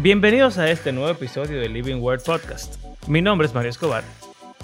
[0.00, 2.76] Bienvenidos a este nuevo episodio de Living Word Podcast.
[3.08, 4.04] Mi nombre es Mario Escobar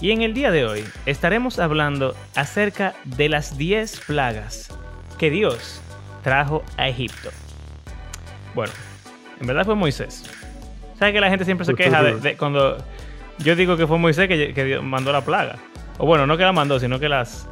[0.00, 4.68] y en el día de hoy estaremos hablando acerca de las 10 plagas
[5.18, 5.82] que Dios
[6.22, 7.30] trajo a Egipto.
[8.54, 8.72] Bueno,
[9.40, 10.22] en verdad fue Moisés.
[11.00, 12.78] ¿Sabes que la gente siempre se queja de, cuando
[13.38, 15.56] yo digo que fue Moisés que, que, mandó la plaga?
[15.98, 17.48] O bueno, no que la mandó, sino que las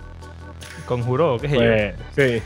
[0.87, 2.05] conjuró, qué sé yo.
[2.15, 2.43] Sí.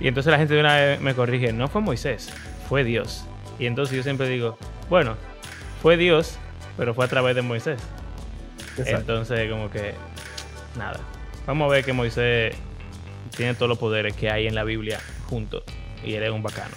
[0.00, 2.34] Y entonces la gente de una vez me corrige, no fue Moisés,
[2.68, 3.24] fue Dios.
[3.58, 5.16] Y entonces yo siempre digo, bueno,
[5.82, 6.38] fue Dios,
[6.76, 7.80] pero fue a través de Moisés.
[8.76, 9.94] Entonces, como que,
[10.76, 11.00] nada.
[11.46, 12.56] Vamos a ver que Moisés
[13.36, 15.62] tiene todos los poderes que hay en la Biblia juntos.
[16.02, 16.74] Y él es un bacano.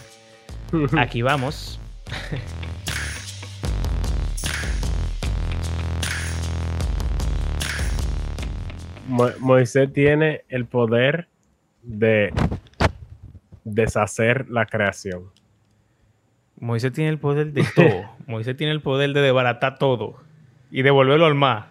[0.97, 1.79] Aquí vamos.
[9.39, 11.27] Moisés tiene el poder
[11.81, 12.33] de
[13.63, 15.31] deshacer la creación.
[16.59, 18.09] Moisés tiene el poder de todo.
[18.27, 20.17] Moisés tiene el poder de desbaratar todo
[20.71, 21.67] y devolverlo al mar.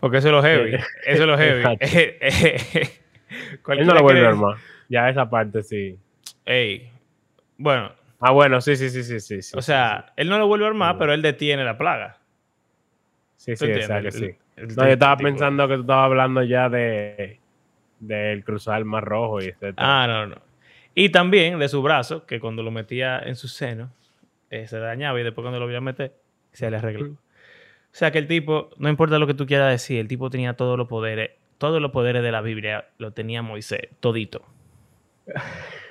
[0.00, 0.74] Porque eso es lo heavy.
[1.06, 1.62] Eso es lo heavy.
[3.68, 4.56] él no lo vuelve al mar.
[4.88, 5.96] Ya esa parte sí.
[6.44, 6.90] Ey.
[7.56, 7.92] Bueno.
[8.20, 9.56] Ah, bueno, sí, sí, sí, sí, sí.
[9.56, 12.18] o sea, él no lo vuelve al mar, pero él detiene la plaga.
[13.36, 14.36] Sí, sí, exacto, sí.
[14.56, 17.40] no, yo estaba pensando que tú estabas hablando ya de
[17.98, 19.74] del cruzar el Mar Rojo y etc.
[19.76, 20.36] Ah, no, no.
[20.94, 23.90] Y también de su brazo, que cuando lo metía en su seno,
[24.50, 26.14] eh, se dañaba y después cuando lo voy a meter,
[26.52, 27.12] se le arregló.
[27.12, 30.54] O sea que el tipo, no importa lo que tú quieras decir, el tipo tenía
[30.54, 34.42] todos los poderes, todos los poderes de la Biblia lo tenía Moisés, todito.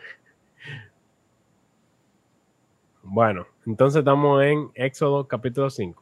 [3.03, 6.02] Bueno, entonces estamos en Éxodo capítulo 5.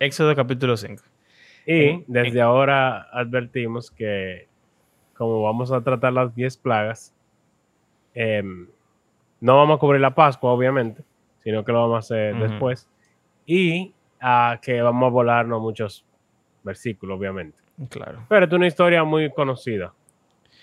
[0.00, 1.02] Éxodo capítulo 5.
[1.66, 4.48] Y desde ahora advertimos que
[5.14, 7.14] como vamos a tratar las 10 plagas,
[8.14, 8.68] Em,
[9.40, 11.02] no vamos a cubrir la Pascua, obviamente,
[11.42, 12.88] sino que lo vamos a hacer después.
[13.46, 16.04] Y a que vamos a volarnos muchos
[16.62, 17.58] versículos, obviamente.
[17.88, 18.24] Claro.
[18.28, 19.92] Pero es una historia muy conocida.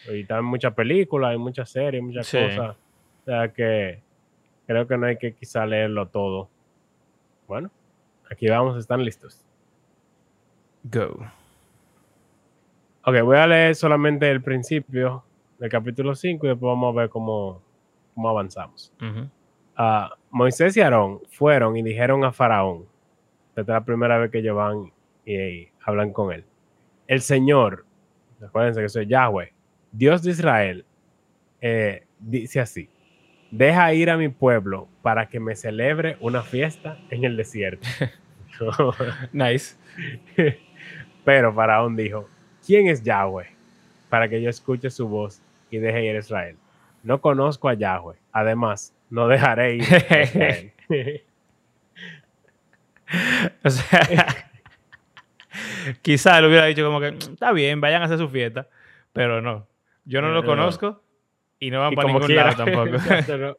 [0.09, 2.77] Y también muchas películas, hay muchas series, muchas cosas.
[3.21, 4.01] O sea que
[4.65, 6.49] creo que no hay que quizá leerlo todo.
[7.47, 7.69] Bueno,
[8.31, 9.43] aquí vamos, están listos.
[10.83, 11.19] Go.
[13.03, 15.23] Ok, voy a leer solamente el principio
[15.59, 17.61] del capítulo 5 y después vamos a ver cómo,
[18.15, 18.93] cómo avanzamos.
[19.75, 22.85] Ah, Moisés y Aarón fueron y dijeron a Faraón,
[23.49, 24.91] esta es la primera vez que ellos van
[25.25, 26.43] y, hablan con él,
[27.07, 27.85] el Señor,
[28.41, 29.53] acuérdense que soy Yahweh,
[29.91, 30.85] Dios de Israel,
[31.61, 32.89] eh, dice así,
[33.51, 37.87] deja ir a mi pueblo para que me celebre una fiesta en el desierto.
[39.33, 39.75] nice.
[41.25, 42.27] Pero Faraón dijo,
[42.65, 43.47] ¿quién es Yahweh?
[44.09, 46.57] Para que yo escuche su voz y deje ir a Israel.
[47.03, 48.17] No conozco a Yahweh.
[48.31, 50.73] Además, no dejaré ir a Israel.
[53.63, 54.49] o sea,
[56.01, 58.67] quizá le hubiera dicho como que está bien, vayan a hacer su fiesta,
[59.13, 59.67] pero no.
[60.05, 61.03] Yo no lo conozco
[61.59, 62.97] y no van para ningún lado tampoco.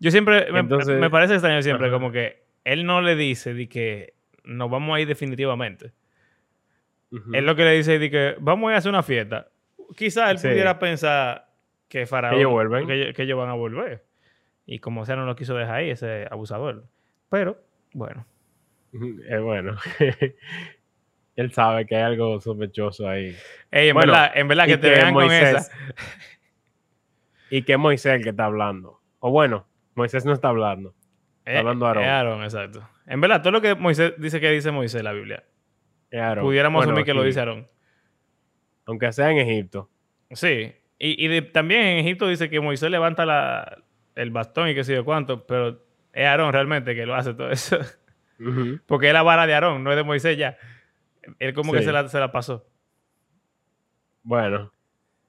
[0.00, 4.70] Yo siempre, me, parece extraño siempre, como que él no le dice de que nos
[4.70, 5.92] vamos a ir definitivamente.
[7.32, 9.48] Él lo que le dice es que vamos a ir a hacer una fiesta
[9.96, 11.48] quizás él pudiera pensar
[11.88, 12.36] que Faraón.
[12.38, 12.86] Ellos vuelven.
[12.86, 14.04] Que, ellos van a volver.
[14.66, 16.86] Y como sea, no lo quiso dejar ahí, ese abusador.
[17.30, 17.58] Pero,
[17.92, 18.26] bueno.
[19.28, 19.76] Es bueno.
[21.36, 23.36] él sabe que hay algo sospechoso ahí.
[23.70, 25.70] en, verdad, en verdad que te vean con esa.
[27.50, 29.00] y que Moisés el que está hablando.
[29.20, 30.94] O bueno, Moisés no está hablando.
[31.40, 32.04] Está eh, hablando Aarón.
[32.04, 32.88] Aarón, exacto.
[33.06, 35.44] En verdad, todo lo que Moisés dice que dice Moisés en la Biblia.
[36.40, 37.68] Pudiéramos asumir que lo dice Aarón
[38.88, 39.88] aunque sea en Egipto.
[40.30, 43.82] Sí, y, también en Egipto dice que Moisés levanta la,
[44.16, 47.50] el bastón y qué sé yo cuánto, pero es Aarón realmente que lo hace todo
[47.50, 47.78] eso.
[48.86, 50.56] Porque es la vara de Aarón, no es de Moisés ya.
[51.38, 52.66] Él como que se la, se la, pasó.
[54.22, 54.72] Bueno,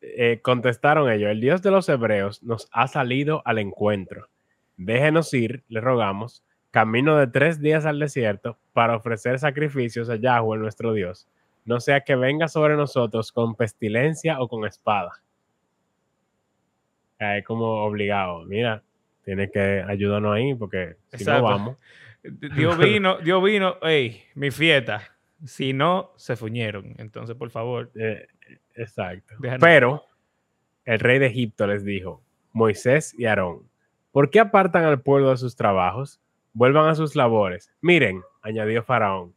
[0.02, 4.30] eh, contestaron ellos, el Dios de los hebreos nos ha salido al encuentro.
[4.78, 10.58] Déjenos ir, le rogamos, camino de tres días al desierto para ofrecer sacrificios a Yahweh,
[10.58, 11.28] nuestro Dios
[11.66, 15.22] no sea que venga sobre nosotros con pestilencia o con espada.
[17.20, 18.46] Es como obligado.
[18.46, 18.82] Mira,
[19.24, 21.78] tiene que ayudarnos ahí porque si no vamos.
[22.24, 25.02] Dios vino, Dios vino, hey, mi fiesta.
[25.46, 26.96] Si no, se fuñeron.
[26.98, 27.92] Entonces, por favor.
[27.96, 28.28] Eh,
[28.76, 29.36] exacto.
[29.60, 30.04] Pero
[30.86, 32.22] el rey de Egipto les dijo,
[32.52, 33.70] Moisés y Aarón,
[34.12, 36.20] ¿por qué apartan al pueblo de sus trabajos?
[36.54, 37.72] Vuelvan a sus labores.
[37.80, 39.34] Miren, añadió Faraón,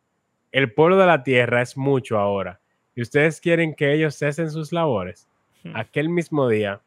[0.53, 2.61] el pueblo de la tierra es mucho ahora,
[2.95, 5.27] y ustedes quieren que ellos cesen sus labores.
[5.65, 5.75] Hmm.
[5.75, 6.81] Aquel mismo día,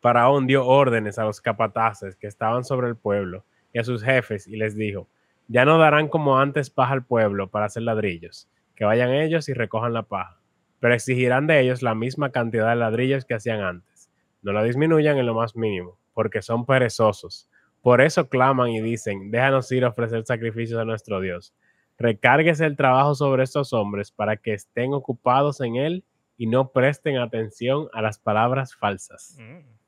[0.00, 4.46] Faraón dio órdenes a los capataces que estaban sobre el pueblo y a sus jefes
[4.46, 5.08] y les dijo,
[5.48, 9.54] ya no darán como antes paja al pueblo para hacer ladrillos, que vayan ellos y
[9.54, 10.38] recojan la paja,
[10.78, 14.10] pero exigirán de ellos la misma cantidad de ladrillos que hacían antes.
[14.42, 17.48] No la disminuyan en lo más mínimo, porque son perezosos.
[17.82, 21.54] Por eso claman y dicen, déjanos ir a ofrecer sacrificios a nuestro Dios.
[21.98, 26.04] Recárguese el trabajo sobre estos hombres para que estén ocupados en él
[26.36, 29.36] y no presten atención a las palabras falsas.
[29.40, 29.78] Mm.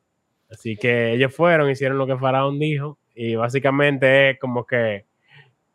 [0.50, 5.06] Así que ellos fueron, hicieron lo que Faraón dijo y básicamente es como que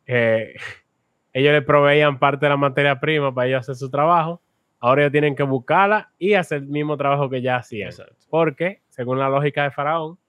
[0.05, 0.55] eh,
[1.33, 4.41] ellos le proveían parte de la materia prima para ellos hacer su trabajo.
[4.79, 7.91] Ahora ellos tienen que buscarla y hacer el mismo trabajo que ya hacían.
[8.29, 10.19] Porque, según la lógica de Faraón,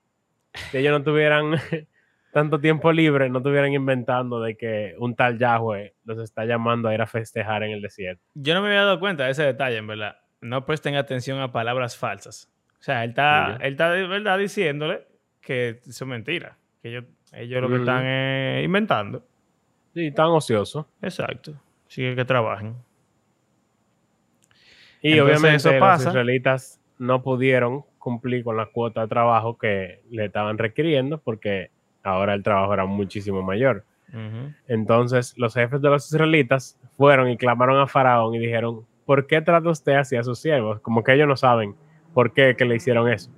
[0.70, 1.56] si ellos no tuvieran
[2.36, 6.94] tanto tiempo libre, no estuvieran inventando de que un tal Yahweh los está llamando a
[6.94, 8.22] ir a festejar en el desierto.
[8.34, 10.18] Yo no me había dado cuenta de ese detalle, en verdad.
[10.42, 12.52] No presten atención a palabras falsas.
[12.78, 15.06] O sea, él está, él está de verdad diciéndole
[15.40, 16.58] que eso es mentira.
[16.82, 19.24] Que ellos, ellos lo que están eh, inventando.
[19.94, 20.84] Sí, están ociosos.
[21.00, 21.54] Exacto.
[21.86, 22.74] Sigue que trabajen.
[25.00, 26.04] Y obviamente eso pasa.
[26.04, 31.70] los israelitas no pudieron cumplir con la cuota de trabajo que le estaban requiriendo porque
[32.06, 33.84] ahora el trabajo era muchísimo mayor.
[34.66, 39.42] Entonces los jefes de los israelitas fueron y clamaron a Faraón y dijeron, ¿por qué
[39.42, 40.80] trata usted así a sus siervos?
[40.80, 41.74] Como que ellos no saben
[42.14, 43.30] por qué que le hicieron eso.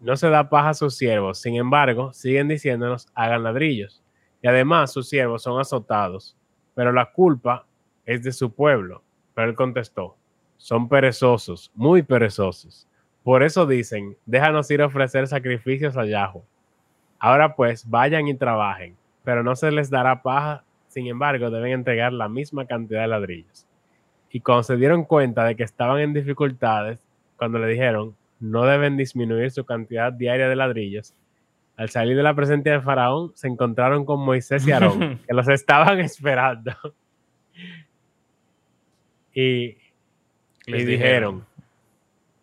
[0.00, 4.02] No se da paja a sus siervos, sin embargo, siguen diciéndonos, hagan ladrillos.
[4.42, 6.38] Y además sus siervos son azotados,
[6.74, 7.66] pero la culpa
[8.06, 9.02] es de su pueblo.
[9.34, 10.16] Pero él contestó,
[10.56, 12.88] son perezosos, muy perezosos.
[13.22, 16.42] Por eso dicen, déjanos ir a ofrecer sacrificios a Yahweh.
[17.20, 22.12] Ahora pues, vayan y trabajen, pero no se les dará paja, sin embargo, deben entregar
[22.12, 23.66] la misma cantidad de ladrillos.
[24.30, 26.98] Y cuando se dieron cuenta de que estaban en dificultades,
[27.36, 31.14] cuando le dijeron, no deben disminuir su cantidad diaria de ladrillos,
[31.76, 35.48] al salir de la presencia de Faraón, se encontraron con Moisés y Aarón, que los
[35.48, 36.72] estaban esperando.
[39.34, 39.76] y,
[40.66, 41.44] les dijeron,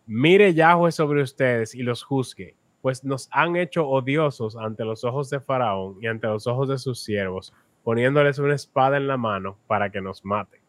[0.06, 5.30] mire Yahweh sobre ustedes y los juzgue, pues nos han hecho odiosos ante los ojos
[5.30, 7.52] de Faraón y ante los ojos de sus siervos,
[7.82, 10.60] poniéndoles una espada en la mano para que nos maten.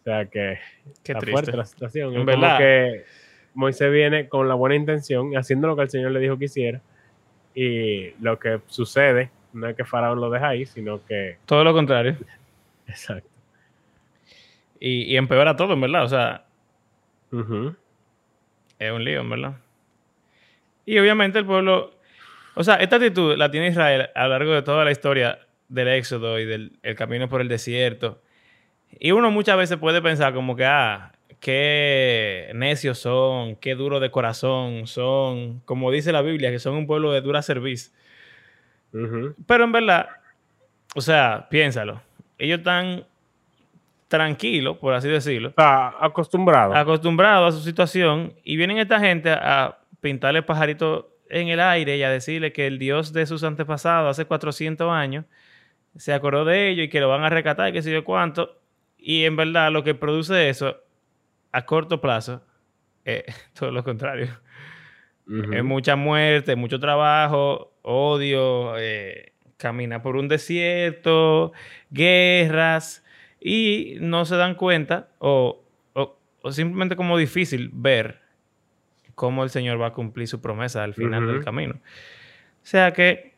[0.00, 0.58] O sea que
[1.02, 2.14] Qué fuerte la situación.
[2.14, 3.04] Es como que
[3.54, 6.80] Moisés viene con la buena intención, haciendo lo que el Señor le dijo que hiciera,
[7.54, 11.38] y lo que sucede no es que Faraón lo deja ahí, sino que...
[11.46, 12.16] Todo lo contrario.
[12.86, 13.28] Exacto.
[14.78, 16.04] Y, y empeora todo, en verdad.
[16.04, 16.44] O sea...
[18.78, 19.56] Es un lío, en verdad.
[20.86, 21.92] Y obviamente el pueblo...
[22.54, 25.88] O sea, esta actitud la tiene Israel a lo largo de toda la historia del
[25.88, 28.22] éxodo y del camino por el desierto.
[28.98, 34.10] Y uno muchas veces puede pensar como que, ah, qué necios son, qué duros de
[34.10, 37.92] corazón son, como dice la Biblia, que son un pueblo de dura servicio.
[39.46, 40.08] Pero en verdad,
[40.94, 42.00] o sea, piénsalo,
[42.38, 43.04] ellos están
[44.08, 45.52] tranquilos, por así decirlo.
[45.56, 46.74] acostumbrados.
[46.74, 52.02] Acostumbrados a su situación y vienen esta gente a pintarle pajaritos en el aire y
[52.02, 55.24] a decirle que el Dios de sus antepasados hace 400 años
[55.96, 58.60] se acordó de ellos y que lo van a rescatar, que sé yo cuánto.
[58.98, 60.76] Y en verdad lo que produce eso
[61.52, 62.42] a corto plazo,
[63.04, 63.24] eh,
[63.58, 64.28] todo lo contrario.
[65.52, 71.52] Es mucha muerte, mucho trabajo, odio, eh, camina por un desierto,
[71.90, 73.04] guerras,
[73.40, 75.64] y no se dan cuenta, o,
[76.50, 78.20] simplemente como difícil ver
[79.16, 81.74] cómo el Señor va a cumplir su promesa al final del camino.
[81.74, 83.34] O sea que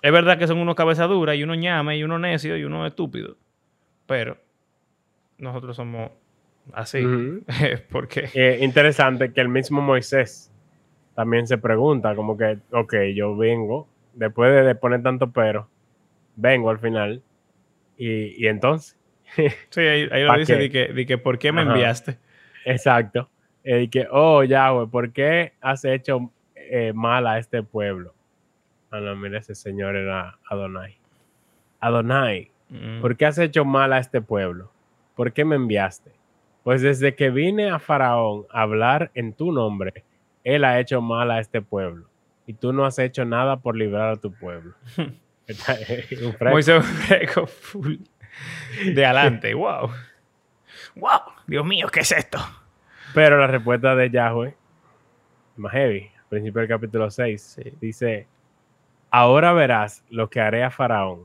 [0.00, 3.36] es verdad que son unos cabezaduras y uno ñame y uno necio y uno estúpido,
[4.06, 4.38] pero
[5.36, 6.12] nosotros somos
[6.72, 7.02] así.
[7.90, 8.30] Porque.
[8.32, 10.50] Eh, interesante que el mismo Moisés
[11.14, 15.68] también se pregunta, como que, ok, yo vengo, después de, poner tanto pero,
[16.36, 17.22] vengo al final,
[17.96, 18.96] y, entonces.
[19.70, 22.18] sí, ahí, lo dice, de que, que, ¿por qué me enviaste?
[22.64, 23.28] Exacto.
[23.70, 28.14] Y que, oh, Yahweh, ¿por qué has hecho eh, mal a este pueblo?
[28.90, 30.96] Ah, no, mira, ese señor era Adonai.
[31.78, 33.02] Adonai, mm.
[33.02, 34.72] ¿por qué has hecho mal a este pueblo?
[35.14, 36.12] ¿Por qué me enviaste?
[36.64, 40.02] Pues desde que vine a Faraón a hablar en tu nombre,
[40.44, 42.08] él ha hecho mal a este pueblo.
[42.46, 44.74] Y tú no has hecho nada por librar a tu pueblo.
[46.40, 47.96] Muy freco full.
[48.94, 49.90] De adelante, wow.
[50.94, 52.38] Wow, Dios mío, ¿qué es esto?
[53.14, 54.54] Pero la respuesta de Yahweh,
[55.56, 58.26] más heavy, al principio del capítulo 6, dice,
[59.10, 61.24] ahora verás lo que haré a Faraón,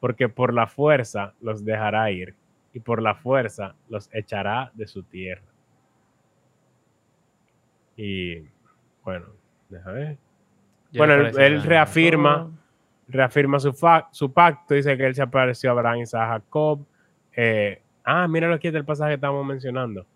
[0.00, 2.34] porque por la fuerza los dejará ir
[2.72, 5.42] y por la fuerza los echará de su tierra.
[7.96, 8.42] Y
[9.02, 9.26] bueno,
[9.68, 10.18] déjame ver.
[10.92, 12.48] bueno, él, reafirma
[13.08, 13.74] reafirma su,
[14.12, 16.84] su pacto, dice que él se apareció a Abraham, y a Jacob.
[17.34, 20.06] Eh, ah, míralo aquí del pasaje que estamos mencionando.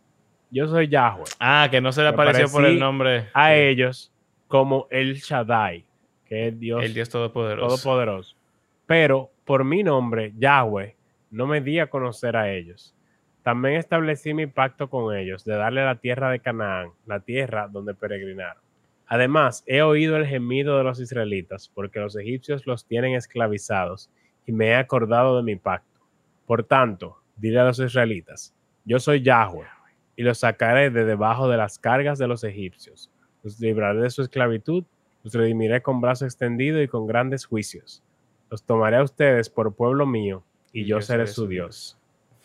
[0.52, 1.24] Yo soy Yahweh.
[1.40, 3.30] Ah, que no se le apareció por el nombre.
[3.32, 4.12] A ellos
[4.48, 5.82] como el Shaddai,
[6.26, 6.84] que es Dios.
[6.84, 7.68] El Dios Todopoderoso.
[7.68, 8.36] Todopoderoso.
[8.84, 10.94] Pero por mi nombre, Yahweh,
[11.30, 12.94] no me di a conocer a ellos.
[13.42, 17.94] También establecí mi pacto con ellos de darle la tierra de Canaán, la tierra donde
[17.94, 18.62] peregrinaron.
[19.06, 24.10] Además, he oído el gemido de los israelitas, porque los egipcios los tienen esclavizados,
[24.46, 26.00] y me he acordado de mi pacto.
[26.46, 28.54] Por tanto, dile a los israelitas,
[28.84, 29.66] yo soy Yahweh,
[30.16, 33.10] y los sacaré de debajo de las cargas de los egipcios.
[33.42, 34.84] Los libraré de su esclavitud,
[35.22, 38.02] los redimiré con brazo extendido y con grandes juicios.
[38.50, 41.98] Los tomaré a ustedes por pueblo mío, y, yo, seré, su Dios.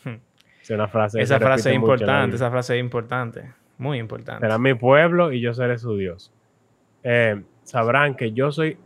[0.70, 4.44] una frase esa frase es importante, esa frase es importante, muy importante.
[4.44, 6.32] Será mi pueblo y yo seré su Dios.
[7.02, 8.76] Eh, sabrán que yo soy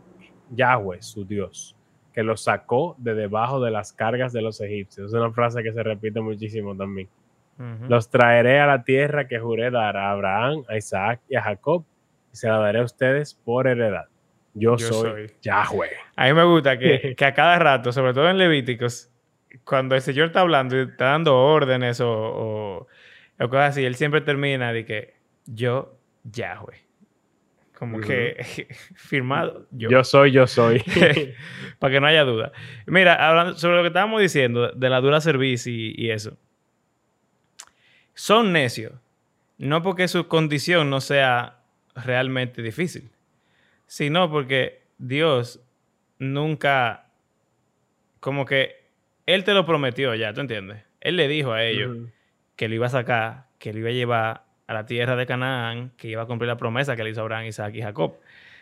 [0.51, 1.75] Yahweh, su Dios,
[2.13, 5.07] que los sacó de debajo de las cargas de los egipcios.
[5.07, 7.09] Es una frase que se repite muchísimo también.
[7.57, 11.85] Los traeré a la tierra que juré dar a Abraham, a Isaac y a Jacob,
[12.33, 14.07] y se la daré a ustedes por heredad.
[14.53, 15.89] Yo, soy, Yahweh.
[16.15, 19.09] A mí me gusta que, que, a cada rato, sobre todo en Levíticos,
[19.63, 22.87] cuando el Señor está hablando y está dando órdenes o,
[23.39, 25.13] o, cosas así, él siempre termina de que
[25.45, 26.83] yo, Yahweh.
[27.77, 28.37] Como que
[28.95, 29.67] firmado.
[29.71, 30.03] Yo.
[30.03, 30.79] soy, yo soy.
[31.79, 32.51] Para que no haya duda.
[32.85, 36.37] Mira, hablando sobre lo que estábamos diciendo de la dura servicio y, eso.
[38.13, 38.93] Son necios.
[39.57, 41.59] No porque su condición no sea
[41.95, 43.09] realmente difícil,
[43.87, 45.59] sino porque Dios
[46.19, 47.05] nunca,
[48.19, 48.83] como que
[49.25, 50.83] Él te lo prometió ya, ¿tú entiendes?
[51.01, 51.97] Él le dijo a ellos
[52.55, 55.91] que lo iba a sacar, que lo iba a llevar a la tierra de Canaán,
[55.97, 58.15] que iba a cumplir la promesa que le hizo Abraham, Isaac y Jacob.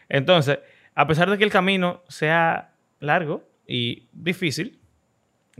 [0.09, 0.59] Entonces,
[0.95, 4.79] a pesar de que el camino sea largo y difícil,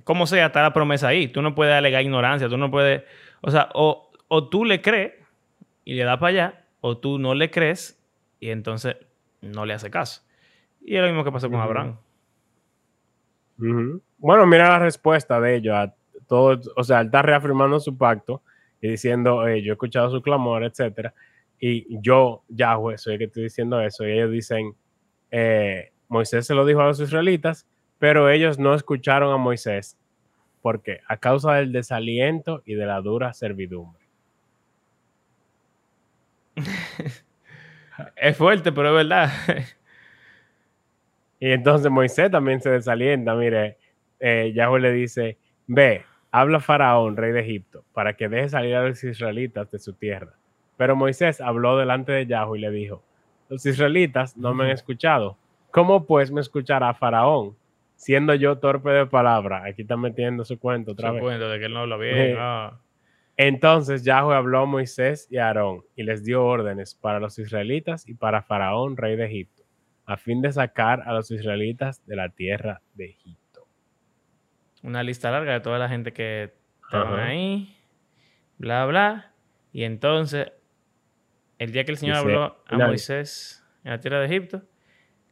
[0.04, 1.28] como sea, está la promesa ahí.
[1.28, 3.04] Tú no puedes alegar ignorancia, tú no puedes,
[3.42, 4.12] o sea, o,
[4.50, 5.14] tú le crees
[5.84, 8.02] y le das para allá, o tú no le crees
[8.40, 8.96] y entonces
[9.42, 10.22] no le hace caso.
[10.82, 11.98] Y es lo mismo que pasó con Abraham.
[14.18, 15.94] Bueno, mira la respuesta de ellos a
[16.28, 18.42] todo, o sea, él está reafirmando su pacto
[18.82, 21.14] y diciendo, yo he escuchado su clamor, etcétera,
[21.60, 24.74] y yo, Yahweh, soy el que estoy diciendo eso, y ellos dicen,
[25.30, 27.68] eh, Moisés se lo dijo a los israelitas,
[28.00, 29.98] pero ellos no escucharon a Moisés.
[30.62, 31.00] ¿Por qué?
[31.08, 34.02] A causa del desaliento y de la dura servidumbre.
[38.16, 39.32] es fuerte, pero es verdad.
[41.40, 43.34] y entonces Moisés también se desalienta.
[43.36, 43.78] Mire,
[44.20, 45.38] eh, Yahweh le dice,
[45.68, 49.92] ve, Habla Faraón, rey de Egipto, para que deje salir a los israelitas de su
[49.94, 50.34] tierra.
[50.78, 53.04] Pero Moisés habló delante de Yahweh y le dijo,
[53.50, 55.38] los israelitas no me han escuchado.
[55.72, 57.58] ¿Cómo pues me escuchará Faraón,
[58.02, 59.64] siendo yo torpe de palabra?
[59.66, 61.24] Aquí está metiendo su cuento otra su vez.
[61.24, 62.36] cuento de que él no habla bien.
[62.38, 62.80] Ah.
[63.38, 68.08] Entonces Yahweh habló a Moisés y a Aarón y les dio órdenes para los israelitas
[68.08, 69.64] y para Faraón, rey de Egipto,
[70.06, 73.42] a fin de sacar a los israelitas de la tierra de Egipto
[74.84, 76.54] una lista larga de toda la gente que
[76.84, 77.76] estaban ahí,
[78.58, 79.34] bla, bla.
[79.72, 80.52] Y entonces,
[81.60, 84.64] el día que el Señor habló a Moisés en la tierra de Egipto,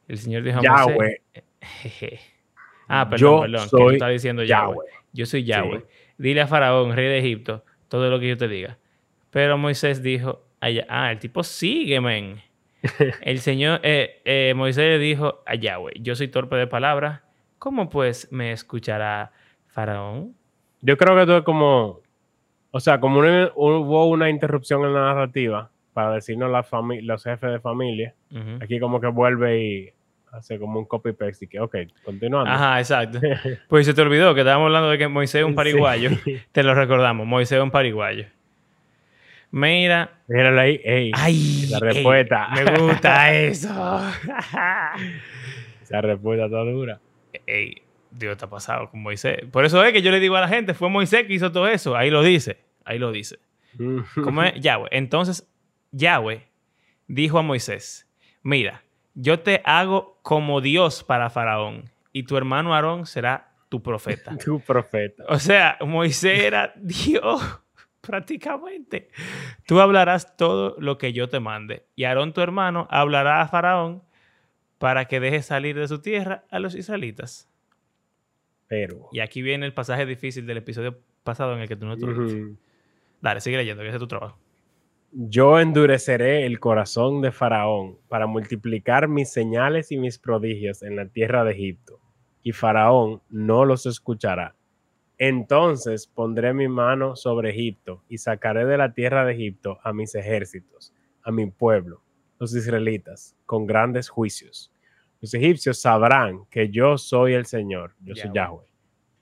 [0.08, 1.22] el Señor dijo a Moisés...
[2.90, 4.78] ah, perdón, perdón, que está diciendo Yahweh.
[5.14, 5.86] Yo soy Yahweh.
[6.18, 8.78] Dile a Faraón, rey de Egipto, todo lo que yo te diga.
[9.32, 12.42] Pero Moisés dijo, ah, el tipo sigue, men.
[13.22, 17.22] el Señor, eh, eh, Moisés le dijo a Yahweh, yo soy torpe de palabras,
[17.58, 19.32] ¿cómo pues me escuchará
[19.70, 20.36] Faraón.
[20.82, 22.02] Yo creo que todo es como,
[22.72, 26.66] o sea, como hubo una interrupción en la narrativa para decirnos la
[27.02, 28.14] los jefes de familia,
[28.62, 29.94] aquí como que vuelve y
[30.32, 32.50] hace como un copy paste y que, ok, continuando.
[32.50, 33.20] Ajá, exacto.
[33.68, 36.12] pues se te olvidó que estábamos hablando de que Moisés es un pariguayo.
[36.52, 38.26] Te lo recordamos, Moisés es un pariguayo.
[39.52, 40.22] Mira.
[40.28, 42.50] Míralo ahí, ey, Ay, la respuesta.
[42.50, 44.02] me gusta eso.
[45.82, 47.00] Esa respuesta está dura.
[47.48, 47.82] Ey,
[48.12, 49.40] Dios está pasado con Moisés.
[49.52, 51.68] Por eso es que yo le digo a la gente, fue Moisés que hizo todo
[51.68, 51.96] eso.
[51.96, 53.40] Ahí lo dice, ahí lo dice.
[54.16, 54.60] ¿Cómo es?
[54.60, 54.90] Yahweh.
[54.92, 55.48] Entonces,
[55.92, 56.44] Yahweh
[57.08, 58.08] dijo a Moisés,
[58.44, 58.84] mira,
[59.22, 64.38] yo te hago como Dios para Faraón y tu hermano Aarón será tu profeta.
[64.44, 65.26] tu profeta.
[65.28, 67.62] O sea, Moisés era Dios
[68.02, 69.10] prácticamente.
[69.68, 74.04] Tú hablarás todo lo que yo te mande y Aarón tu hermano hablará a Faraón
[74.78, 77.50] para que deje salir de su tierra a los israelitas.
[79.12, 82.56] Y aquí viene el pasaje difícil del episodio pasado en el que tú no estuviste.
[83.20, 84.40] Dale, sigue leyendo, que ese es tu trabajo.
[85.12, 91.08] Yo endureceré el corazón de Faraón para multiplicar mis señales y mis prodigios en la
[91.08, 92.00] tierra de Egipto,
[92.44, 94.56] y Faraón no los escuchará.
[95.18, 100.14] Entonces pondré mi mano sobre Egipto y sacaré de la tierra de Egipto a mis
[100.16, 102.04] ejércitos, a mi pueblo,
[102.38, 104.72] los israelitas, con grandes juicios.
[105.22, 108.68] Los egipcios sabrán que yo soy el Señor, yo soy Yahweh,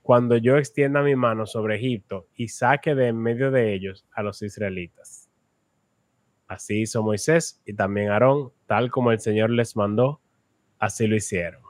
[0.02, 4.22] cuando yo extienda mi mano sobre Egipto y saque de en medio de ellos a
[4.22, 5.27] los israelitas.
[6.48, 10.22] Así hizo Moisés y también Aarón, tal como el Señor les mandó,
[10.80, 11.62] así lo hicieron.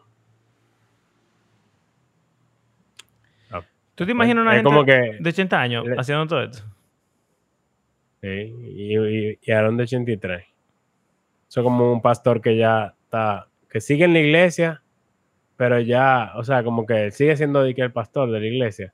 [3.96, 6.64] ¿Tú te imaginas una gente de 80 años haciendo todo esto?
[8.22, 10.44] Sí, y, Aarón de 83.
[11.50, 14.84] Eso como un pastor que ya está, que sigue en la iglesia,
[15.56, 18.94] pero ya, o sea, como que sigue siendo el pastor de la iglesia,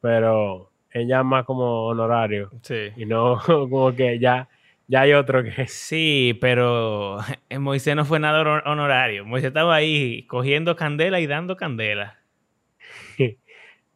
[0.00, 2.50] pero ella más como honorario.
[2.62, 2.90] Sí.
[2.96, 4.48] Y no como que ya
[4.88, 5.50] ya hay otro que.
[5.68, 7.18] Sí, pero
[7.58, 9.24] Moisés no fue nada honorario.
[9.24, 12.18] Moisés estaba ahí cogiendo candela y dando candela.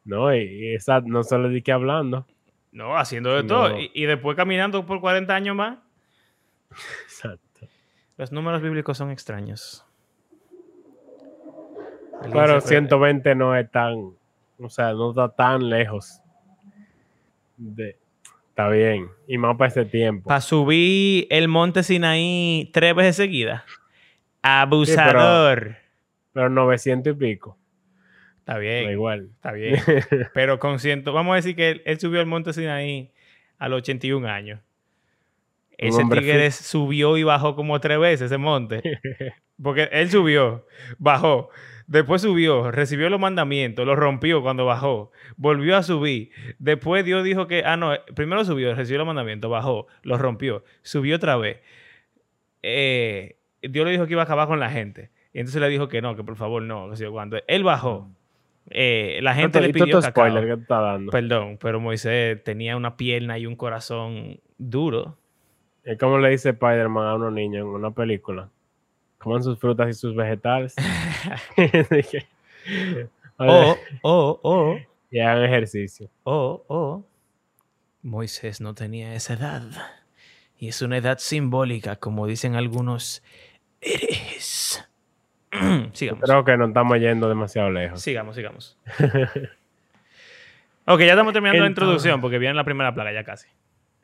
[0.04, 2.26] no, y esa no solo di que hablando.
[2.72, 3.74] No, haciendo de todo.
[3.94, 5.78] Y, después caminando por 40 años más.
[7.04, 7.66] Exacto.
[8.18, 9.86] Los números bíblicos son extraños.
[12.32, 14.14] Pero 120 no es tan.
[14.58, 16.20] O sea, no está tan lejos
[17.56, 17.96] de,
[18.56, 19.10] Está bien.
[19.28, 20.28] Y más para este tiempo.
[20.28, 23.62] Para subir el monte Sinaí tres veces seguidas.
[24.40, 25.76] Abusador.
[26.32, 27.58] pero, 900 y pico.
[28.38, 28.90] Está bien.
[28.90, 29.28] igual.
[29.34, 29.78] Está bien.
[30.32, 31.12] pero con ciento.
[31.12, 33.12] Vamos a decir que él, subió el monte Sinaí
[33.58, 34.60] a los 81 años.
[35.76, 38.80] Ese tigre subió y bajó como tres veces ese monte.
[39.62, 41.50] Porque él subió, bajó,
[41.86, 46.30] Después subió, recibió los mandamientos, los rompió cuando bajó, volvió a subir.
[46.58, 51.14] Después Dios dijo que, ah, no, primero subió, recibió los mandamientos, bajó, los rompió, subió
[51.16, 51.60] otra vez.
[52.62, 55.10] Eh, Dios le dijo que iba a acabar con la gente.
[55.32, 57.38] Y entonces le dijo que no, que por favor no, que cuando.
[57.46, 58.08] Él bajó.
[58.68, 61.12] Eh, la gente le pidió spoiler que está dando.
[61.12, 65.18] Perdón, pero Moisés tenía una pierna y un corazón duro.
[65.84, 68.50] Es como le dice Spider-Man a unos niños en una película
[69.18, 70.74] coman sus frutas y sus vegetales.
[73.38, 74.76] oh, oh, oh.
[75.10, 76.10] Y hagan ejercicio.
[76.24, 77.04] Oh, oh.
[78.02, 79.62] Moisés no tenía esa edad.
[80.58, 83.22] Y es una edad simbólica, como dicen algunos
[83.80, 84.84] herejes.
[85.92, 86.22] sigamos.
[86.24, 88.00] Creo que no estamos yendo demasiado lejos.
[88.00, 88.78] Sigamos, sigamos.
[90.86, 93.48] ok, ya estamos terminando la introducción porque viene la primera plaga ya casi.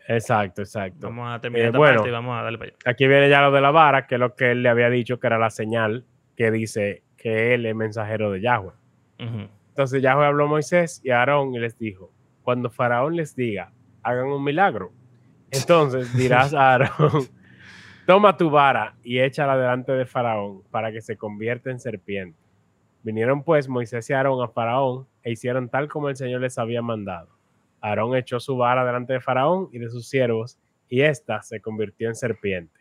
[0.09, 1.09] Exacto, exacto.
[1.09, 2.79] Vamos a terminar eh, esta parte y vamos a darle para allá.
[2.85, 5.21] Aquí viene ya lo de la vara, que es lo que él le había dicho
[5.21, 6.05] que era la señal
[6.37, 8.73] que dice que él es mensajero de Yahweh.
[9.19, 12.11] Entonces Yahweh habló a Moisés y a Aarón y les dijo,
[12.43, 14.93] cuando Faraón les diga, hagan un milagro.
[15.51, 17.29] Entonces dirás a Aarón,
[18.05, 22.39] toma tu vara y échala delante de Faraón para que se convierta en serpiente.
[23.05, 26.83] Vinieron pues Moisés y Aarón a Faraón e hicieron tal como el Señor les había
[26.83, 27.29] mandado.
[27.83, 32.09] Aarón echó su vara delante de Faraón y de sus siervos, y ésta se convirtió
[32.09, 32.81] en serpiente.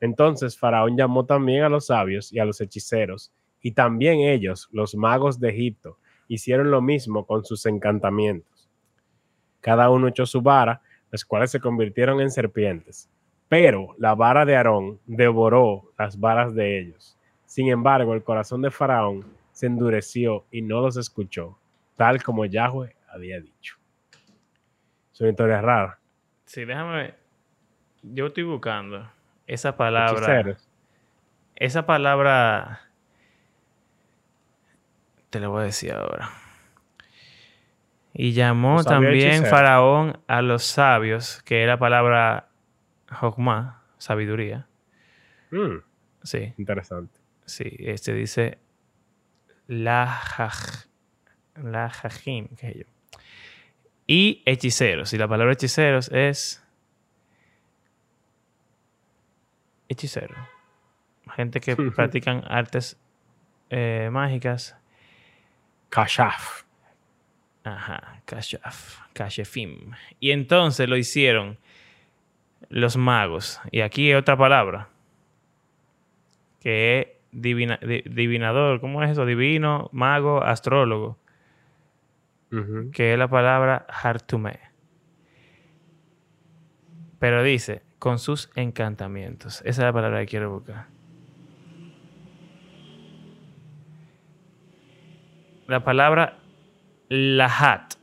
[0.00, 4.94] Entonces Faraón llamó también a los sabios y a los hechiceros, y también ellos, los
[4.94, 8.70] magos de Egipto, hicieron lo mismo con sus encantamientos.
[9.60, 13.10] Cada uno echó su vara, las cuales se convirtieron en serpientes.
[13.48, 17.18] Pero la vara de Aarón devoró las varas de ellos.
[17.44, 21.58] Sin embargo, el corazón de Faraón se endureció y no los escuchó,
[21.96, 23.79] tal como Yahweh había dicho.
[25.20, 25.98] Es una historia rara.
[26.46, 27.12] Sí, déjame.
[28.00, 29.06] Yo estoy buscando
[29.46, 30.56] esa palabra.
[31.56, 32.80] Esa palabra.
[35.28, 36.30] Te lo voy a decir ahora.
[38.14, 42.48] Y llamó también Faraón a los sabios, que es la palabra
[43.10, 44.68] Jokma, sabiduría.
[45.50, 45.82] Mm.
[46.22, 46.54] sí.
[46.56, 47.20] Interesante.
[47.44, 48.58] Sí, este dice
[49.66, 50.18] la,
[51.56, 52.99] la jajim, que es yo
[54.10, 55.12] y hechiceros.
[55.12, 56.60] Y la palabra hechiceros es
[59.88, 60.34] hechicero.
[61.36, 62.98] Gente que practican artes
[63.70, 64.76] eh, mágicas.
[65.90, 66.64] Kashaf.
[67.62, 68.98] Ajá, Kashaf.
[69.12, 69.92] Kashefim.
[70.18, 71.56] Y entonces lo hicieron
[72.68, 73.60] los magos.
[73.70, 74.88] Y aquí hay otra palabra.
[76.58, 78.80] Que es divinador.
[78.80, 79.24] ¿Cómo es eso?
[79.24, 81.16] Divino, mago, astrólogo
[82.92, 84.58] que es la palabra hartume.
[87.18, 89.60] Pero dice, con sus encantamientos.
[89.60, 90.86] Esa es la palabra que quiero buscar.
[95.68, 96.38] La palabra
[97.08, 97.94] lahat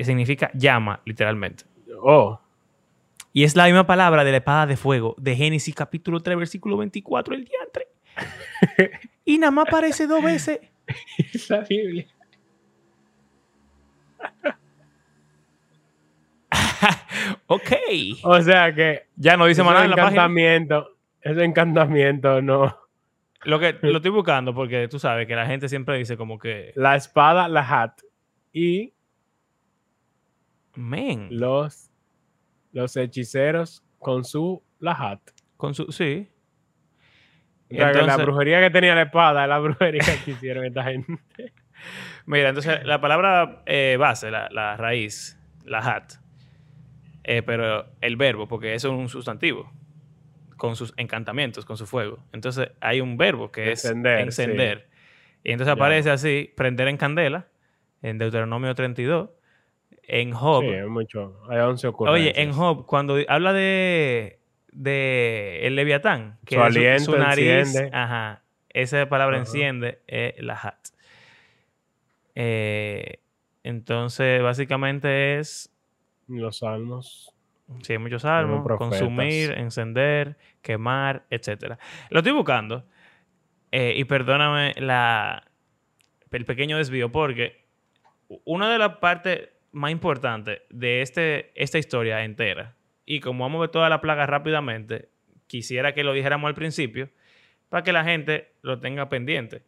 [0.00, 1.64] significa llama, literalmente.
[2.02, 2.40] Oh.
[3.32, 6.76] Y es la misma palabra de la espada de fuego de Génesis capítulo 3, versículo
[6.76, 7.88] 24, el diantre.
[9.24, 10.60] y nada más aparece dos veces.
[11.48, 12.06] La Biblia.
[17.46, 17.72] Ok.
[18.22, 20.22] O sea que ya no dice más nada en la página.
[20.22, 20.88] encantamiento,
[21.20, 22.78] ese encantamiento no.
[23.44, 26.72] Lo que lo estoy buscando porque tú sabes que la gente siempre dice como que
[26.76, 28.00] La espada, la hat
[28.52, 28.94] y
[30.74, 31.90] men, los,
[32.72, 35.20] los hechiceros con su la hat.
[35.56, 36.30] con su sí.
[37.70, 40.84] O sea, que la brujería que tenía la espada es la brujería que hicieron esta
[40.84, 41.18] gente.
[42.26, 46.14] Mira, entonces la palabra eh, base, la, la raíz, la hat,
[47.24, 49.72] eh, pero el verbo, porque eso es un sustantivo,
[50.56, 52.18] con sus encantamientos, con su fuego.
[52.32, 54.88] Entonces hay un verbo que Encender, es encender.
[55.42, 55.82] Y entonces Ya.
[55.82, 57.48] aparece así, prender en candela,
[58.02, 59.30] en Deuteronomio 32,
[60.04, 60.62] en Job.
[60.62, 61.40] Sí, es mucho.
[61.48, 62.32] Hay 11 ocurrencias.
[62.34, 64.38] Oye, en Job, cuando habla de,
[64.72, 67.90] de el Leviatán, que Su es aliento nariz, enciende.
[67.96, 70.76] ajá, esa palabra enciende es la hat.
[72.34, 73.20] Eh,
[73.62, 75.73] entonces, básicamente es,
[76.28, 77.34] Los salmos.
[77.82, 81.78] sí, hay muchos salmos, consumir, encender, quemar, etcétera.
[82.10, 82.84] Lo estoy buscando
[83.72, 85.50] eh, y perdóname la,
[86.30, 87.64] el pequeño desvío porque
[88.44, 93.60] una de las partes más importantes de este, esta historia entera, y como vamos a
[93.62, 95.08] ver toda la plaga rápidamente,
[95.46, 97.10] quisiera que lo dijéramos al principio
[97.68, 99.62] para que la gente lo tenga pendiente.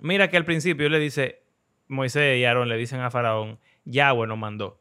[0.00, 1.42] Mira que al principio le dice,
[1.86, 4.80] Moisés y Aarón le dicen a Faraón, Yahweh nos mandó.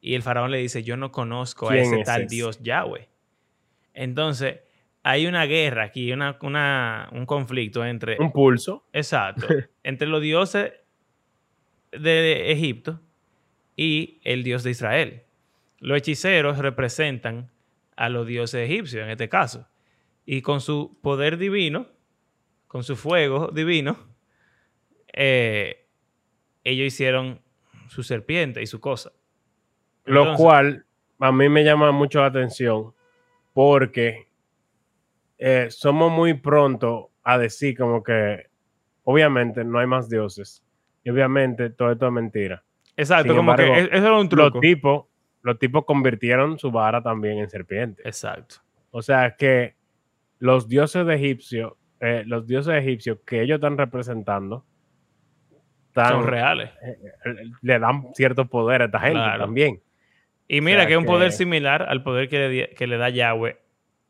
[0.00, 2.34] Y el faraón le dice, yo no conozco a ¿Quién ese es tal ese?
[2.34, 3.08] Dios Yahweh.
[3.94, 4.60] Entonces,
[5.02, 8.16] hay una guerra aquí, una, una- un conflicto entre...
[8.18, 8.86] Un pulso.
[8.92, 9.46] Exacto.
[9.82, 10.72] entre los dioses
[11.92, 13.00] de Egipto
[13.76, 15.22] y el dios de Israel.
[15.80, 17.50] Los hechiceros representan
[17.96, 19.66] a los dioses egipcios en este caso.
[20.26, 21.88] Y con su poder divino,
[22.66, 23.98] con su fuego divino,
[25.12, 25.86] eh,
[26.64, 27.40] ellos hicieron
[27.88, 29.12] su serpiente y su cosa.
[30.08, 30.84] Lo cual
[31.20, 32.92] a mí me llama mucho la atención
[33.52, 34.26] porque
[35.38, 38.46] eh, somos muy pronto a decir como que
[39.04, 40.62] obviamente no hay más dioses
[41.04, 42.62] y obviamente todo esto es mentira.
[42.96, 44.50] Exacto, Sin como embargo, que eso era un truco.
[44.50, 45.04] Los tipos,
[45.42, 48.02] los tipos convirtieron su vara también en serpiente.
[48.04, 48.56] Exacto.
[48.90, 49.76] O sea que
[50.40, 54.64] los dioses de egipcio, eh, los dioses egipcios que ellos están representando,
[55.88, 56.70] están- Son reales.
[56.82, 56.96] eh,
[57.62, 59.44] le dan cierto poder a esta gente Claro.
[59.44, 59.80] también.
[60.48, 62.96] Y mira sea que es un poder que- similar al poder que le, que le
[62.96, 63.58] da Yahweh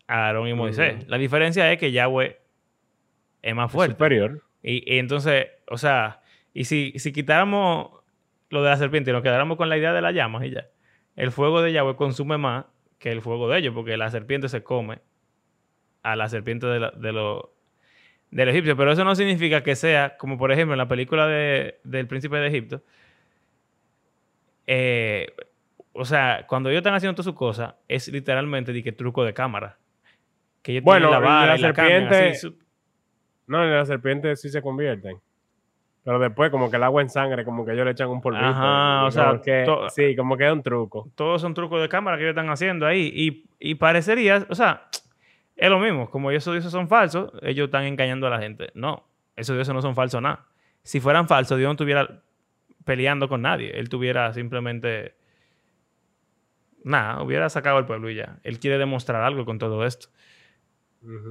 [0.07, 1.07] a Aarón y Moisés.
[1.09, 2.39] La diferencia es que Yahweh
[3.43, 3.95] es más fuerte.
[3.95, 4.43] Superior.
[4.63, 6.21] Y, y entonces, o sea,
[6.55, 7.91] y si, si quitáramos
[8.51, 10.67] lo de la serpiente y nos quedáramos con la idea de las llamas y ya,
[11.17, 12.65] el fuego de Yahweh consume más
[12.99, 15.01] que el fuego de ellos, porque la serpiente se come
[16.03, 17.45] a la serpiente de, la- de los.
[18.31, 22.37] Pero eso no significa que sea, como por ejemplo en la película de, del príncipe
[22.37, 22.83] de Egipto,
[24.67, 25.33] eh,
[25.93, 29.35] o sea, cuando ellos están haciendo todas sus cosas, es literalmente de que truco de
[29.35, 29.79] cámara.
[30.63, 32.59] Que ellos Bueno, tienen la vara la y la cambian serpiente- así, su-
[33.47, 35.19] No, en las serpientes sí se convierten.
[36.05, 38.45] Pero después, como que el agua en sangre, como que ellos le echan un polvito.
[38.45, 41.11] Ajá, o sea, que- sí, como que es un truco.
[41.15, 43.11] todos son trucos de cámara que ellos están haciendo ahí.
[43.15, 44.89] Y, y parecería, o sea,
[45.57, 46.09] es lo mismo.
[46.11, 48.71] Como esos dioses son falsos, ellos están engañando a la gente.
[48.75, 49.05] No,
[49.37, 50.47] esos dioses no son falsos nada.
[50.83, 52.23] Si fueran falsos, Dios no estuviera
[52.85, 53.71] peleando con nadie.
[53.79, 55.15] Él tuviera simplemente...
[56.89, 58.39] Nada, hubiera sacado al pueblo y ya.
[58.45, 60.09] Él quiere demostrar algo con todo esto.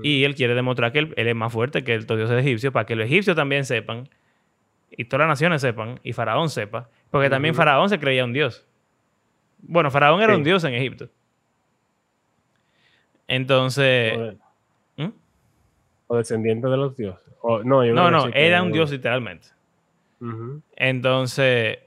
[0.04, 2.86] Y él quiere demostrar que él, él es más fuerte que el dios egipcio para
[2.86, 4.08] que los egipcios también sepan
[4.92, 6.90] y todas las naciones sepan y Faraón sepa.
[7.10, 7.54] Porque también.
[7.56, 8.66] Faraón se creía un dios.
[9.60, 10.38] Bueno, Faraón era Sí.
[10.38, 11.10] un dios en Egipto.
[13.28, 14.18] Entonces...
[14.18, 15.12] o, ¿Mm?
[16.08, 17.34] o descendiente de los dioses.
[17.42, 19.48] O- no, yo No, no, era un dios literalmente.
[20.76, 21.80] Entonces,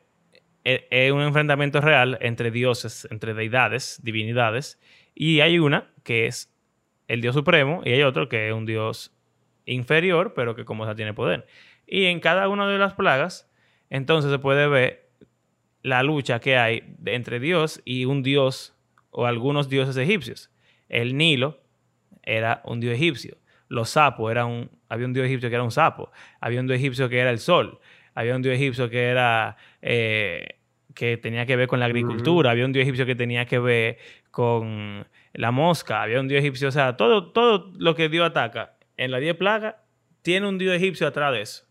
[0.64, 4.78] es un enfrentamiento real entre dioses, entre deidades, divinidades,
[5.14, 6.54] y hay una que es
[7.08, 9.12] el dios supremo y hay otro que es un dios
[9.66, 11.46] inferior, pero que como sea tiene poder.
[11.86, 13.50] Y en cada una de las plagas,
[13.88, 15.10] entonces se puede ver
[15.82, 18.76] la lucha que hay entre Dios y un dios
[19.10, 20.50] o algunos dioses egipcios.
[20.88, 21.60] El Nilo
[22.22, 23.38] era un dios egipcio.
[23.68, 26.10] Los sapos era un, había un dios egipcio que era un sapo.
[26.40, 27.80] Había un dios egipcio que era el sol.
[28.20, 30.58] Había un dios egipcio que era eh,
[30.94, 32.50] que tenía que ver con la agricultura.
[32.50, 33.96] Había un dios egipcio que tenía que ver
[34.30, 36.02] con la mosca.
[36.02, 39.36] Había un dios egipcio, o sea, todo, todo lo que Dios ataca en las 10
[39.36, 39.76] plagas
[40.20, 41.64] tiene un dios egipcio atrás de eso.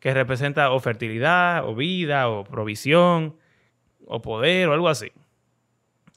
[0.00, 3.36] Que representa o fertilidad, o vida, o provisión,
[4.04, 5.12] o poder, o algo así.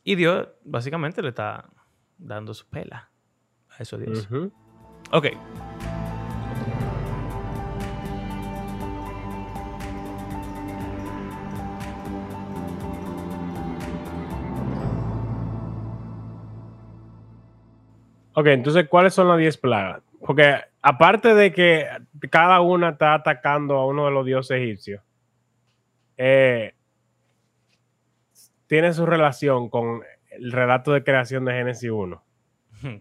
[0.03, 1.69] Y Dios básicamente le está
[2.17, 3.11] dando su pela
[3.69, 4.27] a eso Dios.
[5.11, 5.27] Ok.
[18.39, 20.03] Ok, entonces, ¿cuáles son las 10 plagas?
[20.23, 21.87] Porque aparte de que
[22.29, 25.01] cada una está atacando a uno de los dioses egipcios,
[26.17, 26.75] eh,
[28.67, 32.23] tiene su relación con el relato de creación de Génesis 1.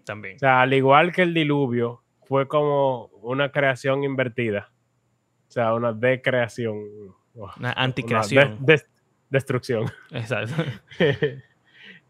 [0.07, 0.37] También.
[0.37, 4.73] O sea, al igual que el diluvio, fue como una creación invertida.
[5.49, 6.79] O sea, una decreación.
[7.35, 8.59] Una anticreación.
[9.29, 9.85] destrucción.
[10.13, 10.55] Exacto.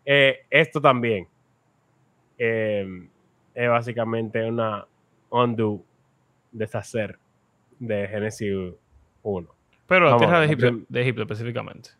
[0.08, 1.26] Eh, esto también.
[2.38, 3.08] Eh,
[3.56, 4.86] es básicamente una
[5.30, 5.82] undo,
[6.52, 7.18] deshacer
[7.78, 8.54] de Génesis
[9.22, 9.48] 1.
[9.86, 11.90] Pero la tierra de Egipto, específicamente.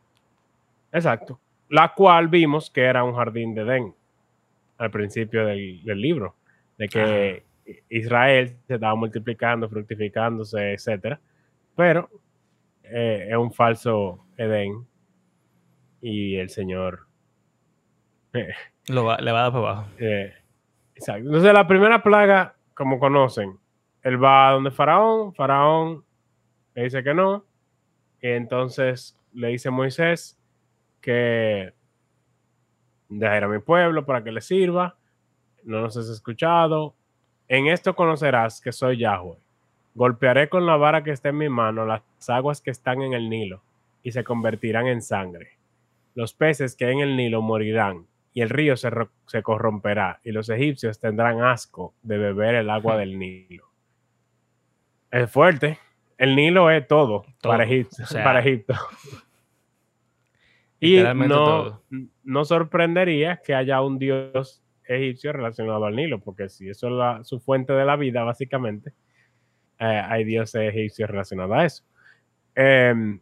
[0.92, 1.40] Exacto.
[1.70, 3.94] La cual vimos que era un jardín de Edén
[4.76, 6.34] al principio del, libro,
[6.76, 7.42] de que
[7.88, 11.18] Israel se estaba multiplicando, fructificándose, etc.
[11.74, 12.10] Pero
[12.82, 14.86] eh, es un falso Edén
[16.02, 17.06] y el Señor
[18.34, 18.52] eh,
[18.88, 19.88] le va a dar para abajo.
[19.98, 20.34] Eh,
[20.96, 21.26] Exacto.
[21.26, 23.58] Entonces, la primera plaga, como conocen,
[24.02, 26.04] él va a donde Faraón, Faraón
[26.74, 27.44] le dice que no,
[28.20, 30.38] y entonces le dice a Moisés
[31.00, 31.72] que
[33.08, 34.96] dejar a mi pueblo para que le sirva,
[35.64, 36.94] no nos has escuchado,
[37.48, 39.38] en esto conocerás que soy Yahweh.
[39.94, 43.28] Golpearé con la vara que está en mi mano las aguas que están en el
[43.30, 43.62] Nilo
[44.02, 45.58] y se convertirán en sangre.
[46.14, 48.06] Los peces que hay en el Nilo morirán
[48.36, 48.90] y el río se,
[49.42, 53.64] corromperá, y los egipcios tendrán asco de beber el agua del Nilo.
[55.10, 55.78] Es fuerte.
[56.18, 58.74] El Nilo es todo, para, Egipto, para Egipto.
[60.80, 61.80] y no,
[62.24, 67.40] no sorprendería que haya un dios egipcio relacionado al Nilo, porque si eso es su
[67.40, 68.92] fuente de la vida, básicamente,
[69.78, 71.84] eh, hay dioses egipcios relacionados a eso.
[72.54, 73.18] Em,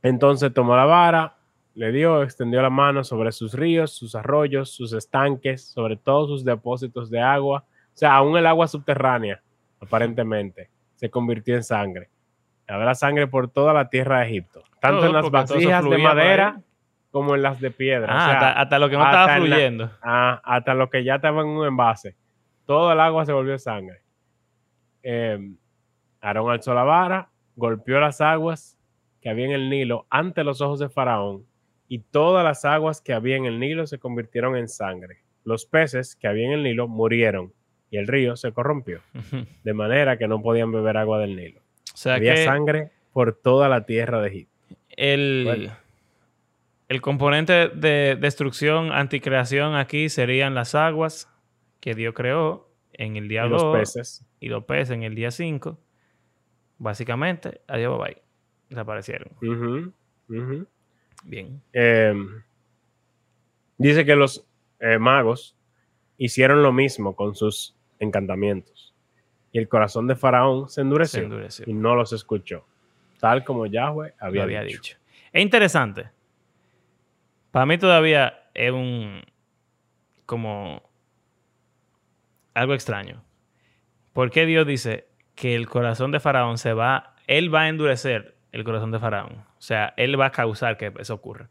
[0.00, 1.36] entonces tomó la vara,
[1.74, 6.44] le dio, extendió la mano sobre sus ríos, sus arroyos, sus estanques, sobre todos sus
[6.44, 7.64] depósitos de agua.
[7.68, 9.42] O sea, aún el agua subterránea,
[9.80, 12.10] aparentemente, se convirtió en sangre.
[12.68, 16.60] Habrá sangre por toda la tierra de Egipto, tanto en las vasijas de madera
[17.10, 18.08] como en las de piedra.
[18.10, 19.90] Ah, hasta, lo que no estaba fluyendo.
[20.02, 22.16] Ah, hasta lo que ya estaba en un envase.
[22.64, 24.00] Todo el agua se volvió sangre.
[25.02, 25.38] Eh,
[26.20, 28.78] Aarón alzó la vara, golpeó las aguas
[29.20, 31.44] que había en el Nilo ante los ojos de Faraón
[31.88, 35.18] y todas las aguas que había en el Nilo se convirtieron en sangre.
[35.44, 37.52] Los peces que había en el Nilo murieron
[37.90, 39.00] y el río se corrompió,
[39.64, 41.60] de manera que no podían beber agua del Nilo.
[42.06, 44.52] había sangre por toda la tierra de Egipto.
[44.88, 45.70] El,
[46.88, 51.28] el componente de destrucción, anticreación aquí serían las aguas
[51.80, 54.24] que Dios creó en el día 2 los peces.
[54.40, 55.78] y los peces en el día 5.
[56.78, 58.22] Básicamente, adiós, bye bye.
[58.68, 59.30] Desaparecieron.
[61.22, 61.62] Bien.
[61.72, 62.42] Em,
[63.78, 64.44] dice que los
[64.80, 65.56] eh, magos
[66.18, 68.94] hicieron lo mismo con sus encantamientos.
[69.52, 71.28] Y el corazón de Faraón se endureció,
[71.66, 72.64] y no los escuchó,
[73.20, 74.96] tal como Yahweh había, dicho.
[75.32, 76.10] Es interesante.
[77.50, 79.22] Para mí todavía es un
[80.24, 80.82] como
[82.54, 83.22] algo extraño.
[84.12, 88.36] ¿Por qué Dios dice que el corazón de Faraón se va, él va a endurecer
[88.52, 89.44] el corazón de Faraón.
[89.58, 91.48] O sea, él va a causar que eso ocurra.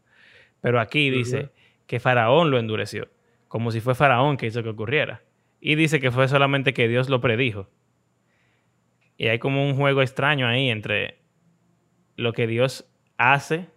[0.60, 1.50] Pero aquí dice
[1.86, 3.08] que Faraón lo endureció,
[3.48, 5.22] como si fue Faraón que hizo que ocurriera.
[5.60, 7.68] Y dice que fue solamente que Dios lo predijo.
[9.16, 11.18] Y hay como un juego extraño ahí entre
[12.16, 12.88] lo que Dios
[13.18, 13.68] hace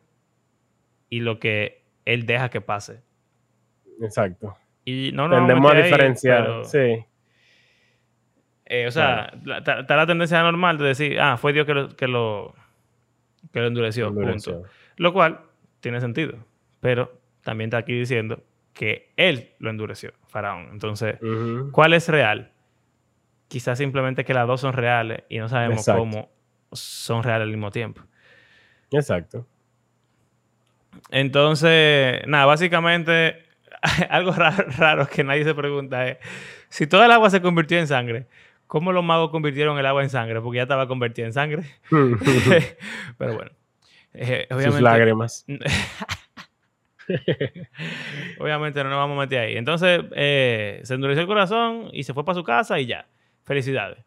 [1.09, 3.01] y lo que Él deja que pase.
[4.01, 4.55] Exacto.
[4.85, 7.05] Y no Tendemos a diferenciar, sí.
[8.67, 12.07] Eh, o sea, está la tendencia normal de decir, ah, fue Dios que lo que
[12.07, 12.55] lo
[13.53, 14.63] endureció, punto.
[14.97, 15.41] Lo cual
[15.79, 16.37] tiene sentido,
[16.79, 20.69] pero también está aquí diciendo que él lo endureció, Faraón.
[20.71, 21.17] Entonces,
[21.71, 22.51] ¿cuál es real?
[23.47, 26.29] Quizás simplemente que las dos son reales y no sabemos cómo
[26.71, 28.01] son reales al mismo tiempo.
[28.91, 29.45] Exacto.
[31.11, 33.43] Entonces, nada, básicamente
[34.09, 36.17] algo raro, raro, que nadie se pregunta es,
[36.69, 38.27] si toda el agua se convirtió en sangre,
[38.67, 40.41] ¿Cómo los magos convirtieron el agua en sangre?
[40.41, 41.63] Porque ya estaba convertida en sangre.
[43.17, 43.51] Pero bueno.
[44.13, 45.45] Eh, Sus lágrimas.
[48.39, 49.57] obviamente no nos vamos a meter ahí.
[49.57, 53.07] Entonces, eh, se endureció el corazón y se fue para su casa y ya.
[53.43, 54.03] Felicidades.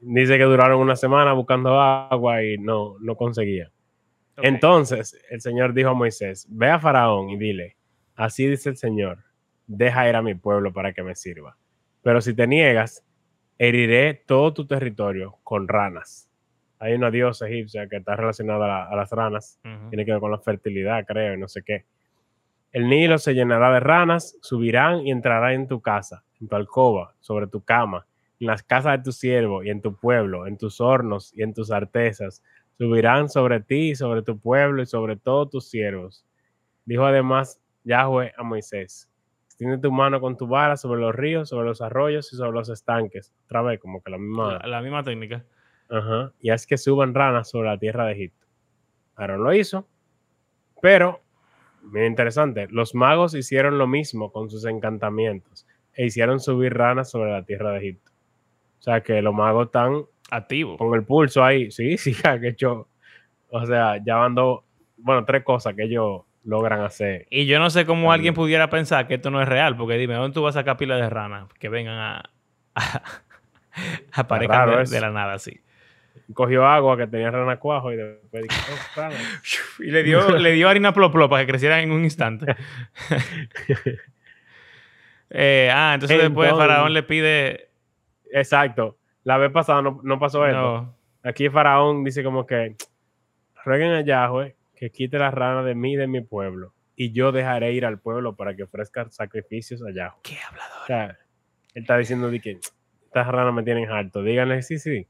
[0.00, 3.70] Dice que duraron una semana buscando agua y no, no conseguía.
[4.36, 7.76] Entonces, el Señor dijo a Moisés, ve a Faraón y dile,
[8.16, 9.18] así dice el Señor,
[9.66, 11.56] deja ir a mi pueblo para que me sirva.
[12.02, 13.04] Pero si te niegas,
[13.64, 16.28] heriré todo tu territorio con ranas.
[16.80, 20.40] Hay una diosa egipcia que está relacionada a, las ranas, tiene que ver con la
[20.40, 21.84] fertilidad, creo, y no sé qué.
[22.72, 27.14] El Nilo se llenará de ranas, subirán y entrarán en tu casa, en tu alcoba,
[27.20, 28.04] sobre tu cama,
[28.40, 31.54] en las casas de tu siervo y en tu pueblo, en tus hornos y en
[31.54, 32.42] tus artesas.
[32.78, 36.26] Subirán sobre ti, sobre tu pueblo y sobre todos tus siervos.
[36.84, 39.08] Dijo además Yahweh a Moisés,
[39.62, 42.68] extiende tu mano con tu vara sobre los ríos, sobre los arroyos y sobre los
[42.68, 43.32] estanques.
[43.44, 44.58] Otra vez, como que la misma...
[44.66, 45.44] La, misma técnica.
[45.88, 46.32] Ajá.
[46.40, 48.46] Y es que suban ranas sobre la tierra de Egipto.
[49.14, 49.86] Aarón lo hizo,
[50.80, 51.20] pero,
[51.82, 57.30] muy interesante, los magos hicieron lo mismo con sus encantamientos e hicieron subir ranas sobre
[57.30, 58.10] la tierra de Egipto.
[58.80, 60.76] O sea que los magos están activos.
[60.78, 61.70] Con el pulso ahí.
[61.70, 62.88] Sí, sí, que yo.
[63.50, 67.26] O sea, ya van Bueno, tres cosas que ellos logran hacer.
[67.30, 70.14] Y yo no sé cómo alguien pudiera pensar que esto no es real, porque dime,
[70.14, 72.30] ¿dónde tú vas a sacar pilas de ranas que vengan a,
[72.74, 73.02] a,
[74.12, 75.60] aparecer de, la nada así?
[76.34, 78.44] Cogió agua que tenía rana cuajo y después
[78.96, 79.08] oh,
[79.82, 82.56] y le dio, le dio harina plop para que creciera en un instante.
[85.34, 87.70] Eh, ah, entonces, después Faraón le pide.
[88.32, 88.98] Exacto.
[89.24, 90.94] La vez pasada no, pasó esto.
[91.22, 92.76] Aquí Faraón dice como que
[93.64, 97.30] rueguen a Yahweh que quite la rana de mí y de mi pueblo, y yo
[97.30, 100.16] dejaré ir al pueblo para que ofrezca sacrificios allá.
[100.24, 100.82] ¿Qué hablador?
[100.82, 101.06] O sea,
[101.74, 102.58] él está diciendo de que
[103.04, 104.24] estas ranas me tienen harto.
[104.24, 105.06] Díganle, sí, sí,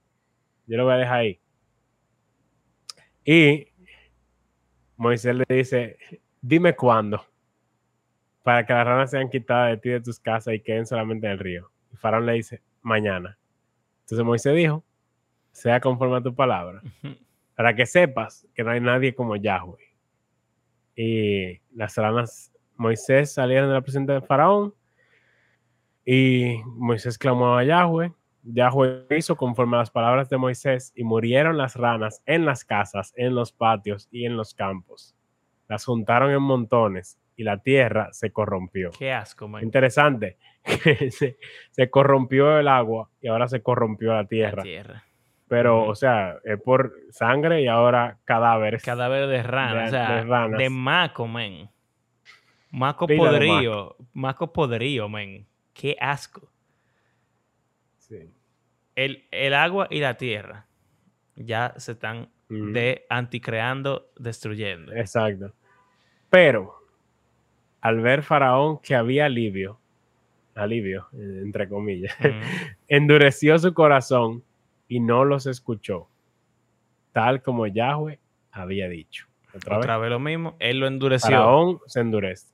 [0.67, 1.41] yo lo voy a dejar ahí.
[3.25, 3.69] Y
[4.99, 5.97] Moisés le dice,
[6.43, 7.25] dime cuándo,
[8.43, 11.33] para que las ranas sean quitadas de ti de tus casas y queden solamente en
[11.33, 11.71] el río.
[11.91, 13.39] Y Faraón le dice, mañana.
[14.03, 14.85] Entonces Moisés dijo,
[15.51, 16.83] sea conforme a tu palabra
[17.55, 19.97] para que sepas que no hay nadie como Yahweh.
[20.97, 24.75] Y las ranas, Moisés salieron de la presencia de Faraón
[26.05, 28.13] y Moisés clamó a Yahweh.
[28.45, 33.13] Yahweh hizo conforme a las palabras de Moisés y murieron las ranas en las casas,
[33.17, 35.15] en los patios y en los campos.
[35.69, 38.91] Las juntaron en montones y la tierra se corrompió.
[38.99, 39.63] Qué asco, man.
[39.63, 40.39] Interesante.
[41.11, 41.39] se,
[41.71, 44.59] se, corrompió el agua y ahora se corrompió la tierra.
[44.59, 45.05] La tierra.
[45.53, 48.83] Pero, o sea, es por sangre y ahora cadáveres.
[48.83, 50.59] Cadáveres de rana, o sea, de, ranas.
[50.59, 51.69] de maco, men.
[52.71, 53.99] Maco podrido.
[54.15, 54.51] Maco.
[54.51, 55.47] podrido, men.
[55.75, 56.51] Qué asco.
[57.99, 58.33] Sí.
[58.95, 60.69] El, agua y la tierra
[61.37, 64.95] ya se están de anticreando, destruyendo.
[64.95, 65.53] Exacto.
[66.31, 66.79] Pero,
[67.83, 69.79] al ver Faraón que había alivio,
[70.55, 72.17] alivio, entre comillas,
[72.89, 74.43] endureció su corazón
[74.93, 76.11] y no los escuchó,
[77.13, 79.27] tal como Yahweh había dicho.
[79.55, 80.11] Otra, vez?
[80.11, 81.31] lo mismo, él lo endureció.
[81.31, 82.53] Faraón se endurece.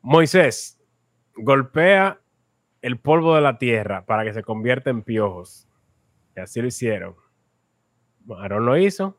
[0.00, 0.80] Moisés
[1.34, 2.20] golpea
[2.82, 5.66] el polvo de la tierra para que se convierta en piojos.
[6.36, 7.16] Y así lo hicieron.
[8.30, 9.18] Aarón lo hizo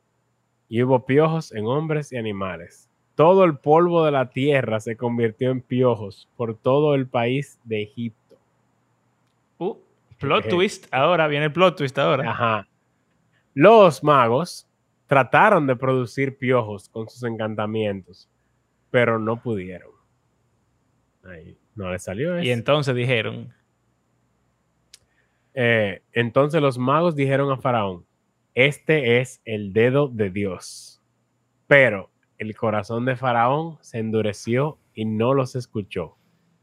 [0.70, 2.90] y hubo piojos en hombres y animales.
[3.16, 7.84] Todo el polvo de la tierra se convirtió en piojos por todo el país de
[7.84, 8.21] Egipto.
[10.22, 12.30] Plot twist ahora, viene el plot twist ahora.
[12.30, 12.68] Ajá.
[13.54, 14.70] Los magos
[15.08, 18.30] trataron de producir piojos con sus encantamientos,
[18.92, 19.90] pero no pudieron.
[21.24, 22.46] Ahí no les salió eso.
[22.46, 23.54] Y entonces dijeron.
[25.54, 28.06] Eh, entonces los magos dijeron a Faraón:
[28.54, 31.02] Este es el dedo de Dios.
[31.68, 36.18] Pero el corazón de Faraón se endureció y no los escuchó,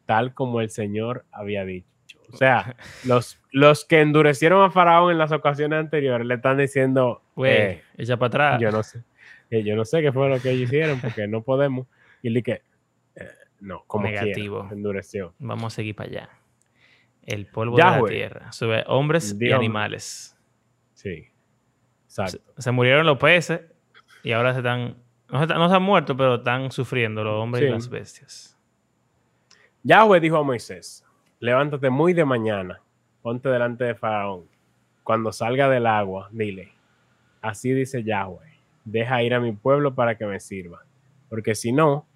[0.07, 1.98] tal como el Señor había dicho.
[2.33, 7.23] O sea, los, los que endurecieron a Faraón en las ocasiones anteriores le están diciendo,
[7.35, 8.61] güey, eh, echa para atrás.
[8.61, 9.03] Yo no sé.
[9.51, 11.87] Eh, yo no sé qué fue lo que ellos hicieron porque no podemos.
[12.23, 12.63] Y le que,
[13.15, 13.29] eh,
[13.61, 14.69] no, como Negativo.
[14.71, 15.35] endureció.
[15.39, 16.31] Vamos a seguir para allá.
[17.25, 18.53] El polvo de la tierra.
[18.53, 20.37] Sube hombres y animales.
[20.95, 21.29] Sí.
[22.05, 22.39] Exacto.
[22.57, 23.61] Se, murieron los peces
[24.23, 24.97] y ahora se están.
[25.31, 28.59] No se, no se han muerto, pero están sufriendo los hombres y las bestias.
[29.83, 31.05] Yahweh dijo a Moisés:
[31.41, 32.81] levántate muy de mañana,
[33.23, 34.47] ponte delante de Faraón.
[35.03, 36.73] Cuando salga del agua, dile,
[37.41, 40.85] así dice Yahweh, deja ir a mi pueblo para que me sirva,
[41.29, 42.07] porque si no,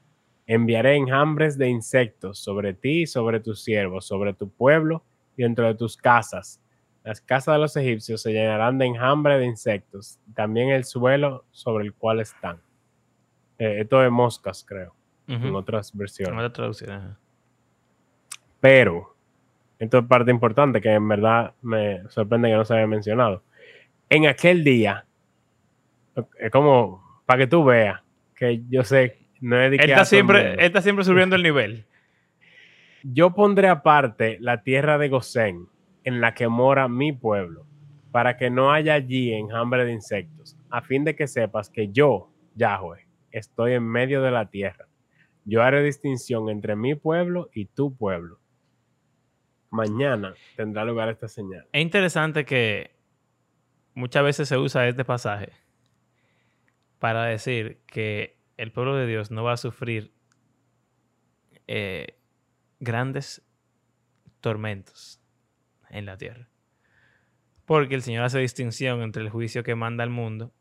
[0.46, 5.02] enviaré enjambres de insectos sobre ti y sobre tus siervos, sobre tu pueblo
[5.36, 6.60] y dentro de tus casas.
[7.04, 11.84] Las casas de los egipcios se llenarán de enjambre de insectos, también el suelo sobre
[11.84, 12.60] el cual están.
[13.58, 14.94] Eh, esto de moscas, creo,
[15.26, 16.32] en otras versiones.
[16.32, 17.21] En otras traducciones.
[18.62, 19.16] Pero
[19.80, 23.42] esto es parte importante que en verdad me sorprende que no se haya mencionado.
[24.08, 25.04] En aquel día,
[26.38, 28.00] es como para que tú veas
[28.36, 31.42] que yo sé No es de que Él está siempre, él está siempre subiendo el
[31.42, 31.86] nivel.
[33.02, 35.66] Yo pondré aparte la tierra de Gosén,
[36.04, 37.66] en la que mora mi pueblo,
[38.12, 42.30] para que no haya allí enjambre de insectos, a fin de que sepas que yo,
[42.54, 44.86] Yahweh, estoy en medio de la tierra.
[45.44, 48.38] Yo haré distinción entre mi pueblo y tu pueblo.
[49.72, 51.66] Mañana tendrá lugar esta señal.
[51.72, 52.94] Es interesante que
[53.94, 55.52] muchas veces se usa este pasaje
[56.98, 60.12] para decir que el pueblo de Dios no va a sufrir
[61.66, 62.18] eh,
[62.80, 63.42] grandes
[64.42, 65.22] tormentos
[65.88, 66.50] en la tierra.
[67.64, 70.52] Porque el Señor hace distinción entre el juicio que manda al mundo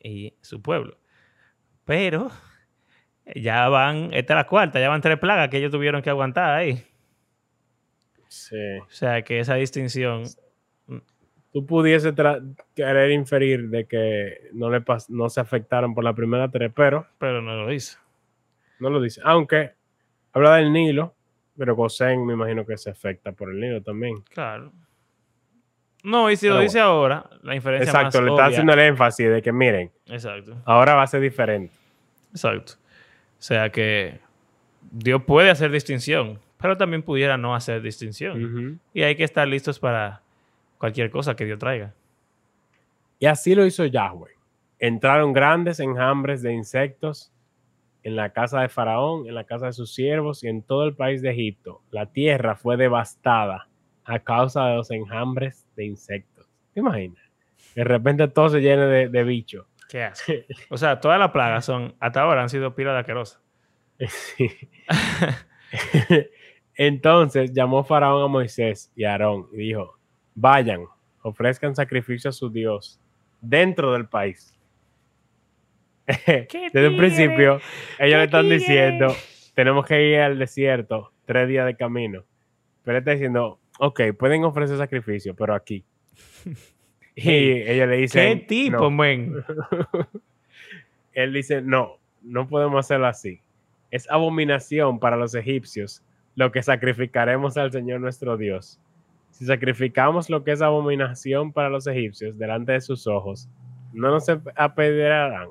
[0.00, 0.98] y su pueblo.
[1.84, 2.32] Pero
[3.36, 6.52] ya van, esta es la cuarta, ya van tres plagas que ellos tuvieron que aguantar
[6.52, 6.84] ahí.
[8.36, 8.78] Sí.
[8.80, 10.24] O sea que esa distinción
[11.52, 12.12] Tú pudiese
[12.74, 17.40] querer inferir de que no, le no se afectaron por la primera tres, pero pero
[17.40, 17.98] no lo hizo.
[18.78, 19.22] no lo dice.
[19.24, 19.72] Aunque
[20.34, 21.14] habla del Nilo,
[21.56, 24.20] pero Gosén me imagino que se afecta por el Nilo también.
[24.34, 24.70] Claro.
[26.04, 28.78] No, y si lo dice ahora, la inferencia Exacto, más le está obvia- haciendo el
[28.80, 31.72] énfasis de que miren, Exacto, ahora va a ser diferente.
[32.32, 32.74] exacto.
[33.38, 34.20] O sea que
[34.90, 38.80] Dios puede hacer distinción, pero también pudiera no hacer distinción.
[38.94, 40.22] Y hay que estar listos para
[40.78, 41.94] cualquier cosa que Dios traiga.
[43.18, 44.32] Y así lo hizo Yahweh.
[44.78, 47.32] Entraron grandes enjambres de insectos
[48.02, 50.94] en la casa de Faraón, en la casa de sus siervos y en todo el
[50.94, 51.82] país de Egipto.
[51.90, 53.68] La tierra fue devastada
[54.04, 56.46] a causa de los enjambres de insectos.
[56.72, 57.22] ¿Te imaginas?
[57.74, 59.66] De repente todo se llena de, de bichos.
[59.88, 60.46] ¿Qué hace?
[60.70, 63.40] O sea, todas las plagas son, hasta ahora han sido pila de asquerosas.
[64.08, 64.50] Sí.
[66.76, 69.98] Entonces llamó Faraón a Moisés y a Aarón y dijo,
[70.34, 70.84] vayan,
[71.22, 73.00] ofrezcan sacrificio a su Dios
[73.40, 74.52] dentro del país.
[76.06, 76.96] Desde un tigre?
[76.96, 77.62] principio, ellos
[77.98, 78.58] ¡Qué le están tigre!
[78.58, 79.14] diciendo,
[79.54, 82.24] tenemos que ir al desierto, tres días de camino.
[82.84, 85.84] Pero él está diciendo, ok, pueden ofrecer sacrificio, pero aquí.
[87.18, 88.90] Y ellos le ¿Qué dicen, tipo, "No".
[88.90, 89.32] men?
[91.14, 93.40] Él dice, no, no podemos hacerlo así.
[93.90, 96.02] Es abominación para los egipcios
[96.36, 98.80] lo que sacrificaremos al Señor nuestro Dios.
[99.30, 103.48] Si sacrificamos lo que es abominación para los egipcios delante de sus ojos,
[103.92, 105.48] no nos apedrearán.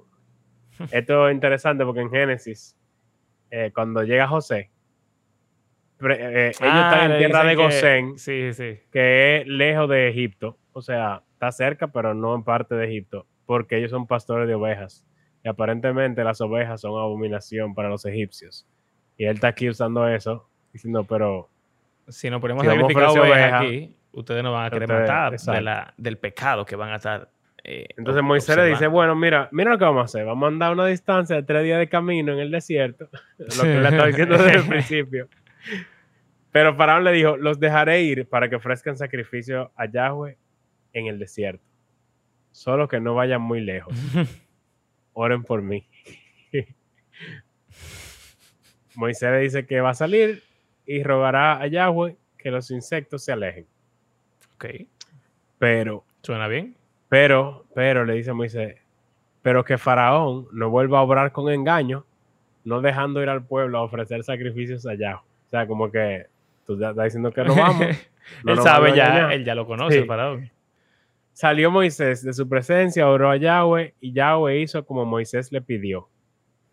[0.92, 2.78] Esto es interesante porque en Génesis,
[3.52, 4.70] eh, cuando llega José,
[6.10, 8.80] eh, ellos Ah, están en tierra de que- Gosén, Sí, sí.
[8.92, 13.26] que es lejos de Egipto, o sea, está cerca, pero no en parte de Egipto,
[13.46, 15.06] porque ellos son pastores de ovejas.
[15.44, 18.68] Y aparentemente las ovejas son abominación para los egipcios.
[19.18, 21.50] Y él está aquí usando eso, diciendo, pero
[22.08, 25.02] Si nos ponemos Si a sacrificar ovejas oveja, aquí, ustedes nos van a querer ustedes-
[25.10, 27.30] matar de la- del pecado que van a estar.
[27.64, 30.24] eh, entonces Moisés le dice, bueno, mira, mira lo que vamos a hacer.
[30.26, 33.10] Vamos a andar una distancia de tres días de camino en el desierto.
[33.40, 35.28] lo que le estaba diciendo desde el principio.
[36.52, 40.38] Pero Faraón le dijo, los dejaré ir para que ofrezcan sacrificio a Yahweh
[40.94, 41.66] en el desierto.
[42.52, 43.94] Solo que no vayan muy lejos.
[45.14, 45.88] Oren por mí.
[48.96, 50.44] Moisés le dice que va a salir
[50.86, 53.66] y rogará a Yahweh que los insectos se alejen.
[54.56, 54.66] ok,
[55.58, 56.76] Pero suena bien.
[57.10, 58.76] Pero, pero, le dice Moisés,
[59.42, 62.06] pero que Faraón no vuelva a obrar con engaño,
[62.64, 65.18] no dejando ir al pueblo a ofrecer sacrificios allá.
[65.18, 66.26] O sea, como que
[66.66, 67.88] tú estás diciendo que no vamos.
[68.44, 70.06] no él sabe a ya, él ya lo conoce, Sí.
[70.08, 70.50] faraón.
[71.32, 76.08] Salió Moisés de su presencia, oró a Yahweh y Yahweh hizo como Moisés le pidió.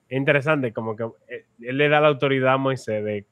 [0.08, 3.26] Es interesante, como que eh, él le da la autoridad a Moisés de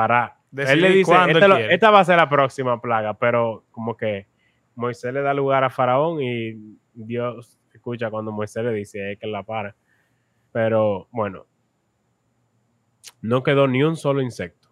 [0.00, 0.34] parar.
[0.56, 1.74] él le dice, "Esta él lo- quiere".
[1.74, 4.26] esta va a ser la próxima plaga, pero como que
[4.74, 9.26] Moisés le da lugar a Faraón y Dios escucha cuando Moisés le dice "Es que
[9.26, 9.74] la para.
[10.52, 11.46] Pero bueno,
[13.22, 14.68] no quedó ni un solo insecto.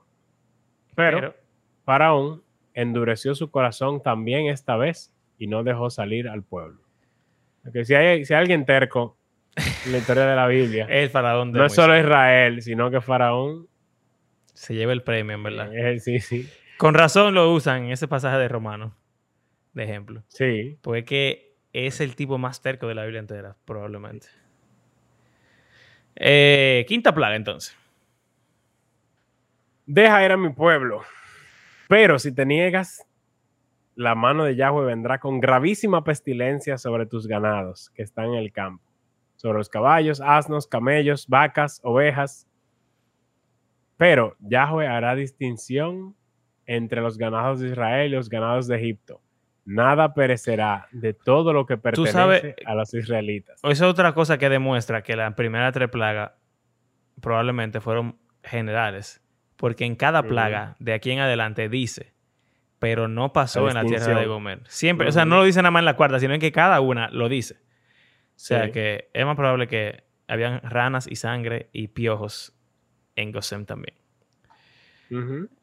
[0.94, 1.34] Pero, Pero,
[1.84, 2.42] Faraón
[2.74, 6.80] endureció su corazón también esta vez y no dejó salir al pueblo.
[7.62, 9.16] Porque si hay, si hay alguien terco
[9.86, 13.00] en la historia de la Biblia, el faraón de no es solo Israel, sino que
[13.00, 13.68] Faraón.
[14.58, 15.72] Se lleva el premio, en verdad.
[15.72, 16.48] eh, sí, sí.
[16.78, 18.92] Con razón lo usan en ese pasaje de Romano,
[19.72, 20.24] de ejemplo.
[20.28, 20.76] Sí.
[20.82, 24.26] Porque es que es el tipo más terco de la Biblia entera, probablemente.
[26.16, 27.76] Eh, quinta plaga, entonces.
[29.86, 31.02] Deja ir a mi pueblo.
[31.88, 33.06] Pero si te niegas,
[33.94, 38.52] la mano de Yahweh vendrá con gravísima pestilencia sobre tus ganados que están en el
[38.52, 38.84] campo,
[39.36, 42.47] sobre los caballos, asnos, camellos, vacas, ovejas.
[43.98, 46.14] Pero Yahweh hará distinción
[46.64, 49.20] entre los ganados de Israel y los ganados de Egipto.
[49.64, 53.60] Nada perecerá de todo lo que pertenece sabes- a los israelitas.
[53.62, 56.32] Esa es otra cosa que demuestra que la primera tres plagas
[57.20, 59.20] probablemente fueron generales,
[59.56, 62.14] porque en cada plaga de aquí en adelante dice,
[62.78, 64.60] pero no pasó en la tierra de Gomer.
[64.68, 66.80] Siempre, o sea, no lo dice nada más en la cuarta, sino en que cada
[66.80, 67.54] una lo dice.
[67.56, 72.54] O sea que es más probable que habían ranas y sangre y piojos
[73.18, 73.94] en Gosem también.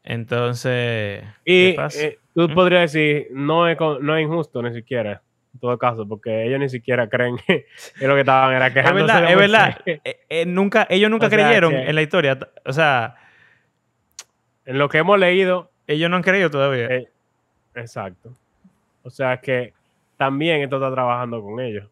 [0.02, 2.54] Entonces, y eh, tú ¿Mm?
[2.54, 5.22] podrías decir, no es, no es injusto ni siquiera,
[5.54, 7.66] en todo caso, porque ellos ni siquiera creen que
[8.00, 9.04] lo que estaban era quejándose.
[9.04, 9.78] Es verdad, es verdad.
[9.86, 12.38] Eh, eh, nunca, ellos nunca creyeron en la historia.
[12.64, 13.14] O sea,
[14.64, 15.70] en lo que hemos leído.
[15.86, 16.88] Ellos no han creído todavía.
[17.76, 18.32] exacto.
[19.04, 19.72] O sea que
[20.16, 21.88] también esto está trabajando con ellos.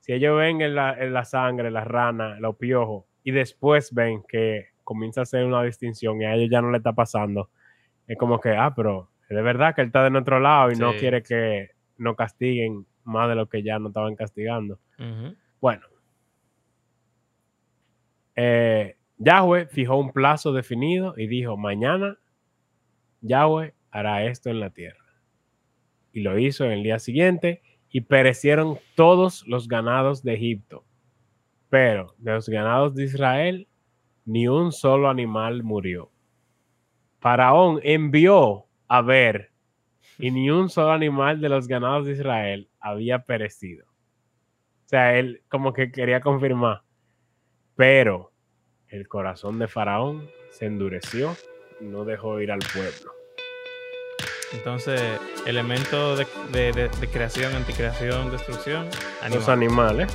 [0.00, 4.22] Si ellos ven en la, en la sangre, las ranas, los piojos, y después ven
[4.28, 7.50] que comienza a hacer una distinción y a ellos ya no le está pasando,
[8.06, 10.76] es como que, ah, pero es de verdad que él está de nuestro lado y
[10.76, 14.78] no quiere que nos castiguen más de lo que ya nos estaban castigando.
[15.60, 15.82] Bueno.
[18.34, 22.16] Eh, Yahweh fijó un plazo definido y dijo, mañana
[23.20, 25.04] Yahweh hará esto en la tierra.
[26.14, 27.60] Y lo hizo en el día siguiente
[27.90, 30.86] y perecieron todos los ganados de Egipto.
[31.68, 33.67] Pero de los ganados de Israel
[34.28, 36.10] ni un solo animal murió.
[37.18, 39.52] Faraón envió a ver
[40.18, 43.86] y ni un solo animal de los ganados de Israel había perecido.
[43.86, 46.82] O sea, él como que quería confirmar.
[47.74, 48.30] Pero
[48.88, 51.34] el corazón de Faraón se endureció
[51.80, 53.12] y no dejó ir al pueblo.
[54.52, 55.00] Entonces,
[55.46, 56.26] elemento de,
[57.10, 58.88] creación, anticreación, destrucción.
[59.30, 60.14] Los animales.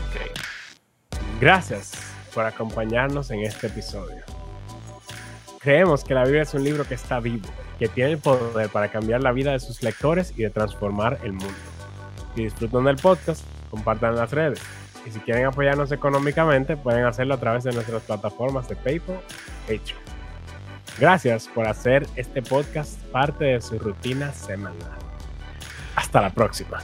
[1.39, 4.23] Gracias por acompañarnos en este episodio.
[5.59, 7.47] Creemos que la Biblia es un libro que está vivo,
[7.79, 11.33] que tiene el poder para cambiar la vida de sus lectores y de transformar el
[11.33, 11.53] mundo.
[12.35, 14.59] Si disfrutan del podcast, compartan las redes.
[15.05, 19.19] Y si quieren apoyarnos económicamente, pueden hacerlo a través de nuestras plataformas de PayPal
[19.69, 19.79] y
[20.99, 24.75] Gracias por hacer este podcast parte de su rutina semanal.
[25.95, 26.79] Hasta la próxima.